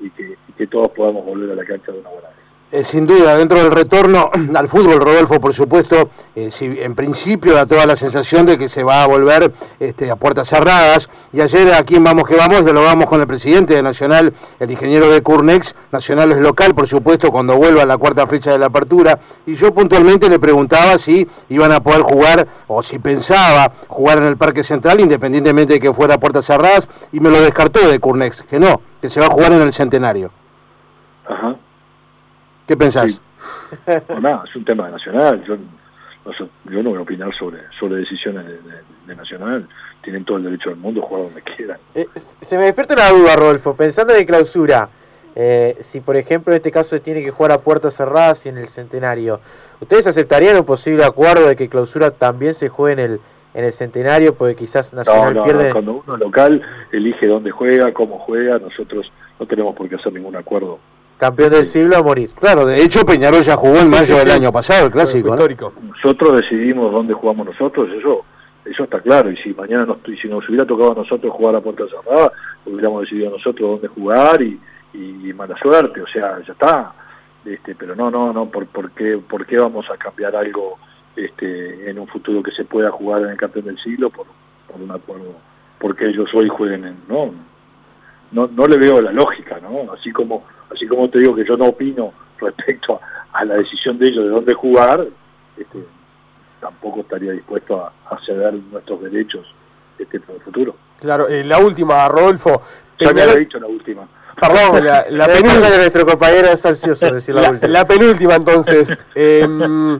y 0.00 0.10
que, 0.10 0.36
que, 0.56 0.66
todos 0.66 0.90
podamos 0.92 1.24
volver 1.24 1.50
a 1.50 1.54
la 1.54 1.64
cancha 1.64 1.92
de 1.92 1.98
una 1.98 2.10
buena 2.10 2.28
vez. 2.28 2.38
Eh, 2.74 2.84
sin 2.84 3.06
duda, 3.06 3.36
dentro 3.36 3.62
del 3.62 3.70
retorno 3.70 4.30
al 4.54 4.66
fútbol, 4.66 4.98
Rodolfo, 4.98 5.38
por 5.38 5.52
supuesto, 5.52 6.08
eh, 6.34 6.50
si 6.50 6.64
en 6.64 6.94
principio 6.94 7.52
da 7.52 7.66
toda 7.66 7.84
la 7.84 7.96
sensación 7.96 8.46
de 8.46 8.56
que 8.56 8.66
se 8.66 8.82
va 8.82 9.02
a 9.02 9.06
volver 9.06 9.52
este, 9.78 10.10
a 10.10 10.16
puertas 10.16 10.48
cerradas. 10.48 11.10
Y 11.34 11.42
ayer 11.42 11.74
aquí 11.74 11.96
en 11.96 12.04
Vamos 12.04 12.26
que 12.26 12.34
Vamos, 12.34 12.62
lo 12.62 12.82
vamos 12.82 13.10
con 13.10 13.20
el 13.20 13.26
presidente 13.26 13.74
de 13.74 13.82
Nacional, 13.82 14.32
el 14.58 14.70
ingeniero 14.70 15.10
de 15.10 15.20
Curnex. 15.20 15.74
Nacional 15.92 16.32
es 16.32 16.38
local, 16.38 16.74
por 16.74 16.86
supuesto, 16.86 17.30
cuando 17.30 17.58
vuelva 17.58 17.82
a 17.82 17.86
la 17.86 17.98
cuarta 17.98 18.26
fecha 18.26 18.52
de 18.52 18.58
la 18.58 18.66
apertura. 18.66 19.18
Y 19.44 19.54
yo 19.54 19.74
puntualmente 19.74 20.30
le 20.30 20.38
preguntaba 20.38 20.96
si 20.96 21.28
iban 21.50 21.72
a 21.72 21.80
poder 21.80 22.00
jugar 22.00 22.48
o 22.68 22.82
si 22.82 22.98
pensaba 22.98 23.70
jugar 23.86 24.16
en 24.16 24.24
el 24.24 24.38
Parque 24.38 24.64
Central, 24.64 24.98
independientemente 24.98 25.74
de 25.74 25.80
que 25.80 25.92
fuera 25.92 26.14
a 26.14 26.18
puertas 26.18 26.46
cerradas. 26.46 26.88
Y 27.12 27.20
me 27.20 27.28
lo 27.28 27.38
descartó 27.38 27.86
de 27.86 27.98
Curnex, 27.98 28.42
que 28.48 28.58
no, 28.58 28.80
que 29.02 29.10
se 29.10 29.20
va 29.20 29.26
a 29.26 29.30
jugar 29.30 29.52
en 29.52 29.60
el 29.60 29.74
Centenario. 29.74 30.30
Ajá. 31.28 31.56
¿Qué 32.66 32.76
pensás? 32.76 33.20
no, 34.20 34.44
es 34.44 34.56
un 34.56 34.64
tema 34.64 34.88
nacional. 34.88 35.42
Yo 35.44 35.56
no, 36.82 36.90
voy 36.90 36.98
a 36.98 37.02
opinar 37.02 37.34
sobre, 37.34 37.58
sobre 37.78 37.96
decisiones 37.96 38.44
de, 38.46 39.14
Nacional. 39.14 39.68
Tienen 40.00 40.24
todo 40.24 40.38
el 40.38 40.44
derecho 40.44 40.70
del 40.70 40.78
mundo 40.78 41.02
a 41.02 41.06
jugar 41.06 41.24
donde 41.24 41.42
quieran. 41.42 41.76
Eh, 41.94 42.06
se 42.40 42.56
me 42.56 42.64
despierta 42.64 42.94
una 42.94 43.10
duda, 43.10 43.36
Rodolfo. 43.36 43.76
Pensando 43.76 44.14
en 44.14 44.24
clausura, 44.24 44.88
eh, 45.34 45.76
si 45.80 46.00
por 46.00 46.16
ejemplo 46.16 46.52
en 46.52 46.56
este 46.56 46.70
caso 46.70 46.90
se 46.90 47.00
tiene 47.00 47.22
que 47.22 47.30
jugar 47.30 47.52
a 47.52 47.60
puertas 47.60 47.94
cerradas 47.94 48.46
y 48.46 48.48
en 48.48 48.56
el 48.56 48.68
centenario, 48.68 49.40
¿ustedes 49.80 50.06
aceptarían 50.06 50.56
un 50.56 50.64
posible 50.64 51.04
acuerdo 51.04 51.46
de 51.46 51.56
que 51.56 51.68
clausura 51.68 52.10
también 52.10 52.54
se 52.54 52.70
juegue 52.70 53.02
en 53.02 53.10
el, 53.10 53.20
en 53.54 53.64
el 53.64 53.72
centenario, 53.72 54.34
porque 54.34 54.56
quizás 54.56 54.92
Nacional 54.92 55.34
no, 55.34 55.44
pierde. 55.44 55.72
cuando 55.72 56.02
uno 56.06 56.16
local 56.16 56.62
elige 56.90 57.26
dónde 57.26 57.50
juega, 57.50 57.92
cómo 57.92 58.18
juega, 58.18 58.58
nosotros 58.58 59.12
no 59.38 59.46
tenemos 59.46 59.74
por 59.74 59.88
qué 59.88 59.96
hacer 59.96 60.12
ningún 60.12 60.36
acuerdo. 60.36 60.78
Campeón 61.22 61.50
del 61.50 61.66
siglo 61.66 61.96
a 61.98 62.02
morir. 62.02 62.30
Claro, 62.34 62.66
de 62.66 62.82
hecho 62.82 63.06
Peñarol 63.06 63.42
ya 63.42 63.54
jugó 63.54 63.76
en 63.76 63.88
mayo 63.88 64.16
del 64.16 64.28
año 64.28 64.50
pasado, 64.50 64.86
el 64.86 64.90
clásico. 64.90 65.28
¿no? 65.28 65.34
histórico. 65.34 65.72
Nosotros 65.80 66.34
decidimos 66.34 66.90
dónde 66.90 67.14
jugamos 67.14 67.46
nosotros, 67.46 67.88
eso 67.96 68.24
eso 68.64 68.82
está 68.82 69.00
claro, 69.00 69.30
y 69.30 69.36
si 69.36 69.54
mañana 69.54 69.86
nos, 69.86 69.98
si 70.20 70.26
nos 70.26 70.48
hubiera 70.48 70.66
tocado 70.66 70.90
a 70.90 70.94
nosotros 70.96 71.32
jugar 71.32 71.54
a 71.54 71.60
puerta 71.60 71.84
cerrada, 71.86 72.32
hubiéramos 72.66 73.02
decidido 73.02 73.30
nosotros 73.30 73.70
dónde 73.70 73.86
jugar 73.86 74.42
y, 74.42 74.58
y 74.94 75.32
mala 75.32 75.56
suerte, 75.58 76.02
o 76.02 76.08
sea, 76.08 76.40
ya 76.44 76.54
está. 76.54 76.92
Este, 77.44 77.76
pero 77.76 77.94
no, 77.94 78.10
no, 78.10 78.32
no, 78.32 78.46
por, 78.46 78.66
por, 78.66 78.90
qué, 78.90 79.16
¿por 79.18 79.46
qué 79.46 79.58
vamos 79.58 79.88
a 79.90 79.96
cambiar 79.96 80.34
algo 80.34 80.76
este, 81.14 81.88
en 81.88 82.00
un 82.00 82.08
futuro 82.08 82.42
que 82.42 82.50
se 82.50 82.64
pueda 82.64 82.90
jugar 82.90 83.22
en 83.22 83.28
el 83.28 83.36
campeón 83.36 83.66
del 83.66 83.78
siglo 83.78 84.10
por, 84.10 84.26
por 84.66 84.80
un 84.80 84.90
acuerdo? 84.90 85.36
Porque 85.78 86.08
ellos 86.08 86.34
hoy 86.34 86.48
jueguen 86.48 86.84
en... 86.84 86.96
No, 87.08 87.32
no, 88.32 88.46
no 88.48 88.66
le 88.66 88.76
veo 88.76 89.00
la 89.00 89.12
lógica, 89.12 89.58
¿no? 89.60 89.92
Así 89.92 90.10
como, 90.12 90.44
así 90.72 90.86
como 90.86 91.08
te 91.08 91.18
digo 91.20 91.34
que 91.34 91.44
yo 91.44 91.56
no 91.56 91.66
opino 91.66 92.12
respecto 92.38 93.00
a, 93.32 93.38
a 93.40 93.44
la 93.44 93.54
decisión 93.56 93.98
de 93.98 94.08
ellos 94.08 94.24
de 94.24 94.30
dónde 94.30 94.54
jugar, 94.54 95.06
este, 95.56 95.78
tampoco 96.60 97.00
estaría 97.00 97.32
dispuesto 97.32 97.80
a, 97.84 97.92
a 98.08 98.18
ceder 98.24 98.54
nuestros 98.54 99.02
derechos 99.02 99.46
este, 99.98 100.20
por 100.20 100.36
el 100.36 100.42
futuro. 100.42 100.76
Claro, 101.00 101.28
eh, 101.28 101.44
la 101.44 101.58
última, 101.58 102.08
Rodolfo. 102.08 102.62
Ya 102.98 103.12
me 103.12 103.22
había 103.22 103.36
dicho 103.36 103.58
la 103.58 103.66
última. 103.66 104.06
Perdón, 104.40 104.84
la, 105.10 105.26
penúltima 105.26 105.70
de 105.70 105.76
nuestro 105.76 106.06
compañero 106.06 106.48
es 106.48 106.64
ansioso 106.64 107.12
decir 107.12 107.34
la, 107.34 107.42
la- 107.42 107.50
última. 107.50 107.72
la 107.72 107.84
penúltima, 107.86 108.34
entonces. 108.36 108.98
Em, 109.14 109.98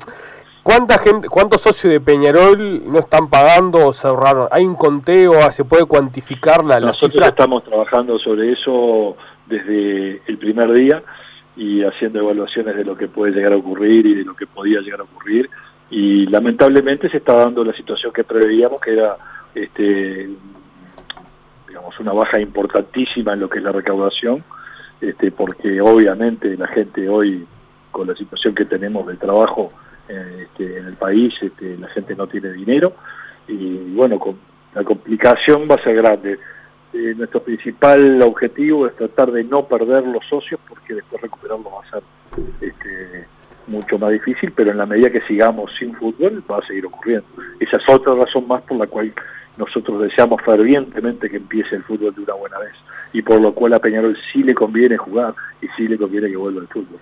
¿Cuánta 0.62 0.96
gente, 0.98 1.28
cuántos 1.28 1.60
socios 1.60 1.92
de 1.92 2.00
Peñarol 2.00 2.82
no 2.90 3.00
están 3.00 3.28
pagando 3.28 3.88
o 3.88 3.92
cerraron? 3.92 4.46
¿Hay 4.52 4.64
un 4.64 4.76
conteo? 4.76 5.50
¿Se 5.50 5.64
puede 5.64 5.86
cuantificar 5.86 6.64
la, 6.64 6.78
la 6.78 6.86
Nosotros 6.88 7.12
cifra? 7.12 7.28
estamos 7.28 7.64
trabajando 7.64 8.16
sobre 8.18 8.52
eso 8.52 9.16
desde 9.46 10.22
el 10.26 10.38
primer 10.38 10.72
día 10.72 11.02
y 11.56 11.82
haciendo 11.82 12.20
evaluaciones 12.20 12.76
de 12.76 12.84
lo 12.84 12.96
que 12.96 13.08
puede 13.08 13.32
llegar 13.32 13.52
a 13.52 13.56
ocurrir 13.56 14.06
y 14.06 14.14
de 14.14 14.24
lo 14.24 14.36
que 14.36 14.46
podía 14.46 14.80
llegar 14.80 15.00
a 15.00 15.04
ocurrir. 15.04 15.50
Y 15.90 16.26
lamentablemente 16.26 17.10
se 17.10 17.16
está 17.16 17.34
dando 17.34 17.64
la 17.64 17.74
situación 17.74 18.12
que 18.12 18.22
preveíamos, 18.22 18.80
que 18.80 18.92
era 18.92 19.16
este, 19.54 20.30
digamos, 21.66 21.98
una 21.98 22.12
baja 22.12 22.38
importantísima 22.40 23.32
en 23.32 23.40
lo 23.40 23.50
que 23.50 23.58
es 23.58 23.64
la 23.64 23.72
recaudación, 23.72 24.44
este, 25.00 25.32
porque 25.32 25.80
obviamente 25.80 26.56
la 26.56 26.68
gente 26.68 27.08
hoy, 27.08 27.44
con 27.90 28.06
la 28.06 28.14
situación 28.14 28.54
que 28.54 28.64
tenemos 28.64 29.06
del 29.08 29.18
trabajo 29.18 29.72
este, 30.42 30.78
en 30.78 30.86
el 30.86 30.94
país, 30.94 31.34
este, 31.40 31.76
la 31.76 31.88
gente 31.88 32.14
no 32.14 32.26
tiene 32.26 32.52
dinero 32.52 32.94
y 33.48 33.94
bueno, 33.94 34.18
con, 34.18 34.36
la 34.74 34.84
complicación 34.84 35.68
va 35.70 35.76
a 35.76 35.82
ser 35.82 35.96
grande. 35.96 36.38
Eh, 36.92 37.14
nuestro 37.16 37.42
principal 37.42 38.20
objetivo 38.22 38.86
es 38.86 38.94
tratar 38.96 39.32
de 39.32 39.44
no 39.44 39.66
perder 39.66 40.06
los 40.06 40.24
socios 40.26 40.60
porque 40.68 40.94
después 40.94 41.22
recuperarlos 41.22 41.72
va 41.72 41.80
a 41.80 41.90
ser 41.90 42.02
este, 42.60 43.26
mucho 43.66 43.98
más 43.98 44.12
difícil, 44.12 44.52
pero 44.52 44.70
en 44.70 44.78
la 44.78 44.86
medida 44.86 45.10
que 45.10 45.22
sigamos 45.22 45.74
sin 45.78 45.94
fútbol 45.94 46.42
va 46.50 46.58
a 46.58 46.66
seguir 46.66 46.86
ocurriendo. 46.86 47.26
Esa 47.60 47.78
es 47.78 47.88
otra 47.88 48.14
razón 48.14 48.46
más 48.46 48.62
por 48.62 48.76
la 48.76 48.86
cual 48.86 49.12
nosotros 49.56 50.02
deseamos 50.02 50.40
fervientemente 50.42 51.28
que 51.28 51.36
empiece 51.36 51.76
el 51.76 51.82
fútbol 51.82 52.14
de 52.14 52.22
una 52.22 52.34
buena 52.34 52.58
vez 52.58 52.72
y 53.12 53.22
por 53.22 53.40
lo 53.40 53.52
cual 53.52 53.74
a 53.74 53.78
Peñarol 53.78 54.16
sí 54.32 54.42
le 54.42 54.54
conviene 54.54 54.96
jugar 54.96 55.34
y 55.60 55.68
sí 55.76 55.86
le 55.86 55.98
conviene 55.98 56.28
que 56.28 56.36
vuelva 56.36 56.62
el 56.62 56.68
fútbol. 56.68 56.98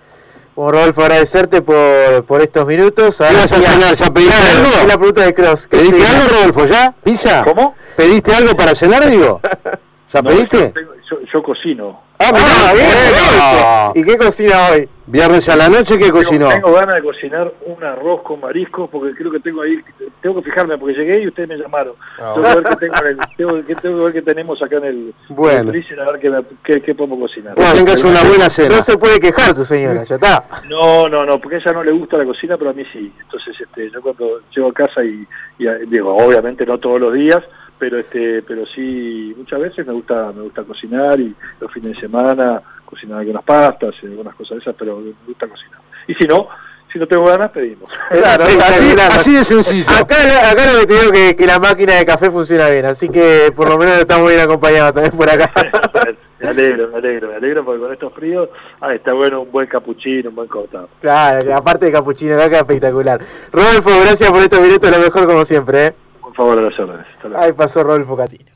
Bueno, 0.55 0.71
Rodolfo, 0.71 1.01
agradecerte 1.03 1.61
por, 1.61 2.25
por 2.25 2.41
estos 2.41 2.65
minutos. 2.65 3.17
¿Qué 3.17 3.35
vas 3.35 3.51
a 3.51 3.61
cenar? 3.61 3.95
¿Ya 3.95 4.13
pediste 4.13 4.35
algo? 4.35 4.87
la 4.87 4.97
pregunta 4.97 5.21
de 5.21 5.33
Cross. 5.33 5.67
¿Qué 5.67 5.77
¿Pediste 5.77 6.05
algo, 6.05 6.27
Rodolfo, 6.27 6.65
ya? 6.65 6.93
¿Pizza? 7.03 7.43
¿Cómo? 7.43 7.75
¿Pediste 7.95 8.33
algo 8.33 8.55
para 8.55 8.75
cenar, 8.75 9.09
digo? 9.09 9.39
¿Ya 10.13 10.21
No, 10.21 10.29
pediste? 10.29 10.57
yo, 10.57 10.71
tengo- 10.71 10.93
yo- 11.09 11.19
yo 11.33 11.43
cocino. 11.43 12.01
Ah, 12.23 12.31
mirá, 12.31 12.43
Ah, 12.69 12.73
bien, 12.73 12.87
bueno. 12.87 13.91
¿Y 13.95 14.03
qué 14.11 14.17
cocina 14.17 14.55
hoy? 14.71 14.87
Viernes 15.07 15.49
a 15.49 15.55
la 15.55 15.67
noche, 15.69 15.97
¿qué 15.97 16.11
cocinó? 16.11 16.49
Tengo, 16.49 16.71
ganas 16.73 16.95
de 16.95 17.01
cocinar 17.01 17.51
un 17.65 17.83
arroz 17.83 18.21
con 18.21 18.39
mariscos 18.39 18.87
porque 18.91 19.15
creo 19.15 19.31
que 19.31 19.39
tengo 19.39 19.63
ahí, 19.63 19.79
tengo 20.21 20.35
que 20.41 20.49
fijarme 20.51 20.77
porque 20.77 20.93
llegué 20.93 21.21
y 21.21 21.27
ustedes 21.27 21.49
me 21.49 21.57
llamaron. 21.57 21.95
Ah, 22.19 22.33
tengo, 22.35 22.47
que 22.47 22.55
ver 22.55 22.63
qué 22.63 22.75
tengo 22.75 22.95
en 22.99 23.07
el- 23.07 23.17
tengo 23.35 23.65
que- 23.65 23.75
tengo 23.75 23.97
que 23.97 24.03
ver 24.03 24.13
qué 24.13 24.21
tenemos 24.21 24.61
acá 24.61 24.77
en 24.77 24.83
el, 24.85 25.13
Bueno. 25.29 25.71
en 25.73 25.83
el 25.89 25.99
a 25.99 26.11
ver 26.11 26.19
qué, 26.21 26.29
me- 26.29 26.43
qué- 26.63 26.81
qué 26.81 26.93
podemos 26.95 27.19
cocinar. 27.19 27.55
Tengas 27.55 28.03
una 28.03 28.23
buena 28.23 28.49
cena. 28.49 28.75
No 28.75 28.81
se 28.83 28.97
puede 28.97 29.19
quejar 29.19 29.53
tu 29.55 29.65
señora, 29.65 30.03
ya 30.03 30.15
está. 30.15 30.43
No, 30.69 31.09
no, 31.09 31.25
no, 31.25 31.39
porque 31.41 31.55
a 31.55 31.59
ella 31.59 31.73
no 31.73 31.83
le 31.83 31.91
gusta 31.91 32.17
la 32.17 32.25
cocina, 32.25 32.55
pero 32.57 32.69
a 32.69 32.73
mí 32.73 32.83
sí. 32.93 33.11
Entonces, 33.21 33.59
este, 33.59 33.89
yo 33.89 34.01
cuando 34.01 34.41
llego 34.55 34.69
a 34.69 34.73
casa 34.73 35.03
y, 35.03 35.25
y, 35.57 35.65
digo, 35.87 36.15
obviamente 36.15 36.65
no 36.67 36.77
todos 36.77 37.01
los 37.01 37.13
días, 37.13 37.41
pero 37.81 37.97
este, 37.97 38.43
pero 38.43 38.63
sí 38.67 39.33
muchas 39.35 39.59
veces 39.59 39.87
me 39.87 39.93
gusta, 39.93 40.31
me 40.35 40.43
gusta 40.43 40.61
cocinar 40.61 41.19
y 41.19 41.33
los 41.59 41.71
fines 41.73 41.95
de 41.95 42.01
semana 42.01 42.61
cocinar 42.85 43.17
algunas 43.17 43.43
pastas 43.43 43.95
y 44.03 44.05
algunas 44.05 44.35
cosas 44.35 44.57
de 44.57 44.61
esas, 44.61 44.75
pero 44.77 44.99
me 44.99 45.11
gusta 45.25 45.47
cocinar. 45.47 45.79
Y 46.07 46.13
si 46.13 46.25
no, 46.25 46.47
si 46.93 46.99
no 46.99 47.07
tengo 47.07 47.25
ganas, 47.25 47.49
pedimos. 47.49 47.89
Claro, 48.11 48.43
Así, 48.59 48.93
claro. 48.93 49.13
así 49.15 49.33
de 49.33 49.43
sencillo. 49.43 49.89
Acá, 49.89 50.15
acá 50.51 50.71
lo 50.71 50.81
que 50.81 50.85
te 50.85 50.93
digo 50.93 51.11
que, 51.11 51.35
que 51.35 51.47
la 51.47 51.57
máquina 51.57 51.95
de 51.95 52.05
café 52.05 52.29
funciona 52.29 52.69
bien, 52.69 52.85
así 52.85 53.09
que 53.09 53.51
por 53.55 53.67
lo 53.67 53.79
menos 53.79 53.97
estamos 53.97 54.29
bien 54.29 54.41
acompañados 54.41 54.93
también 54.93 55.17
por 55.17 55.27
acá. 55.27 55.51
me 56.39 56.49
alegro, 56.49 56.87
me 56.89 56.97
alegro, 56.99 57.29
me 57.29 57.35
alegro 57.37 57.65
porque 57.65 57.81
con 57.81 57.93
estos 57.93 58.13
fríos 58.13 58.49
ah, 58.79 58.93
está 58.93 59.13
bueno 59.13 59.41
un 59.41 59.51
buen 59.51 59.65
capuchino, 59.65 60.29
un 60.29 60.35
buen 60.35 60.47
cortado. 60.47 60.87
Claro, 61.01 61.55
aparte 61.55 61.87
de 61.87 61.93
capuchino 61.93 62.39
acá 62.39 62.59
espectacular. 62.59 63.19
Rodolfo, 63.51 63.89
gracias 64.01 64.29
por 64.29 64.43
estos 64.43 64.61
minutos, 64.61 64.91
lo 64.91 64.99
mejor 64.99 65.25
como 65.25 65.45
siempre. 65.45 65.87
¿eh? 65.87 65.93
Por 66.31 66.37
favor, 66.37 66.59
a 66.59 66.61
las 66.61 66.79
órdenes. 66.79 67.07
Ahí 67.35 67.51
pasó 67.51 67.83
Rodolfo 67.83 68.15
Catino. 68.15 68.51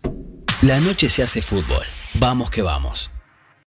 La 0.61 0.79
noche 0.79 1.09
se 1.09 1.23
hace 1.23 1.41
fútbol. 1.41 1.83
Vamos 2.13 2.49
que 2.49 2.61
vamos. 2.61 3.11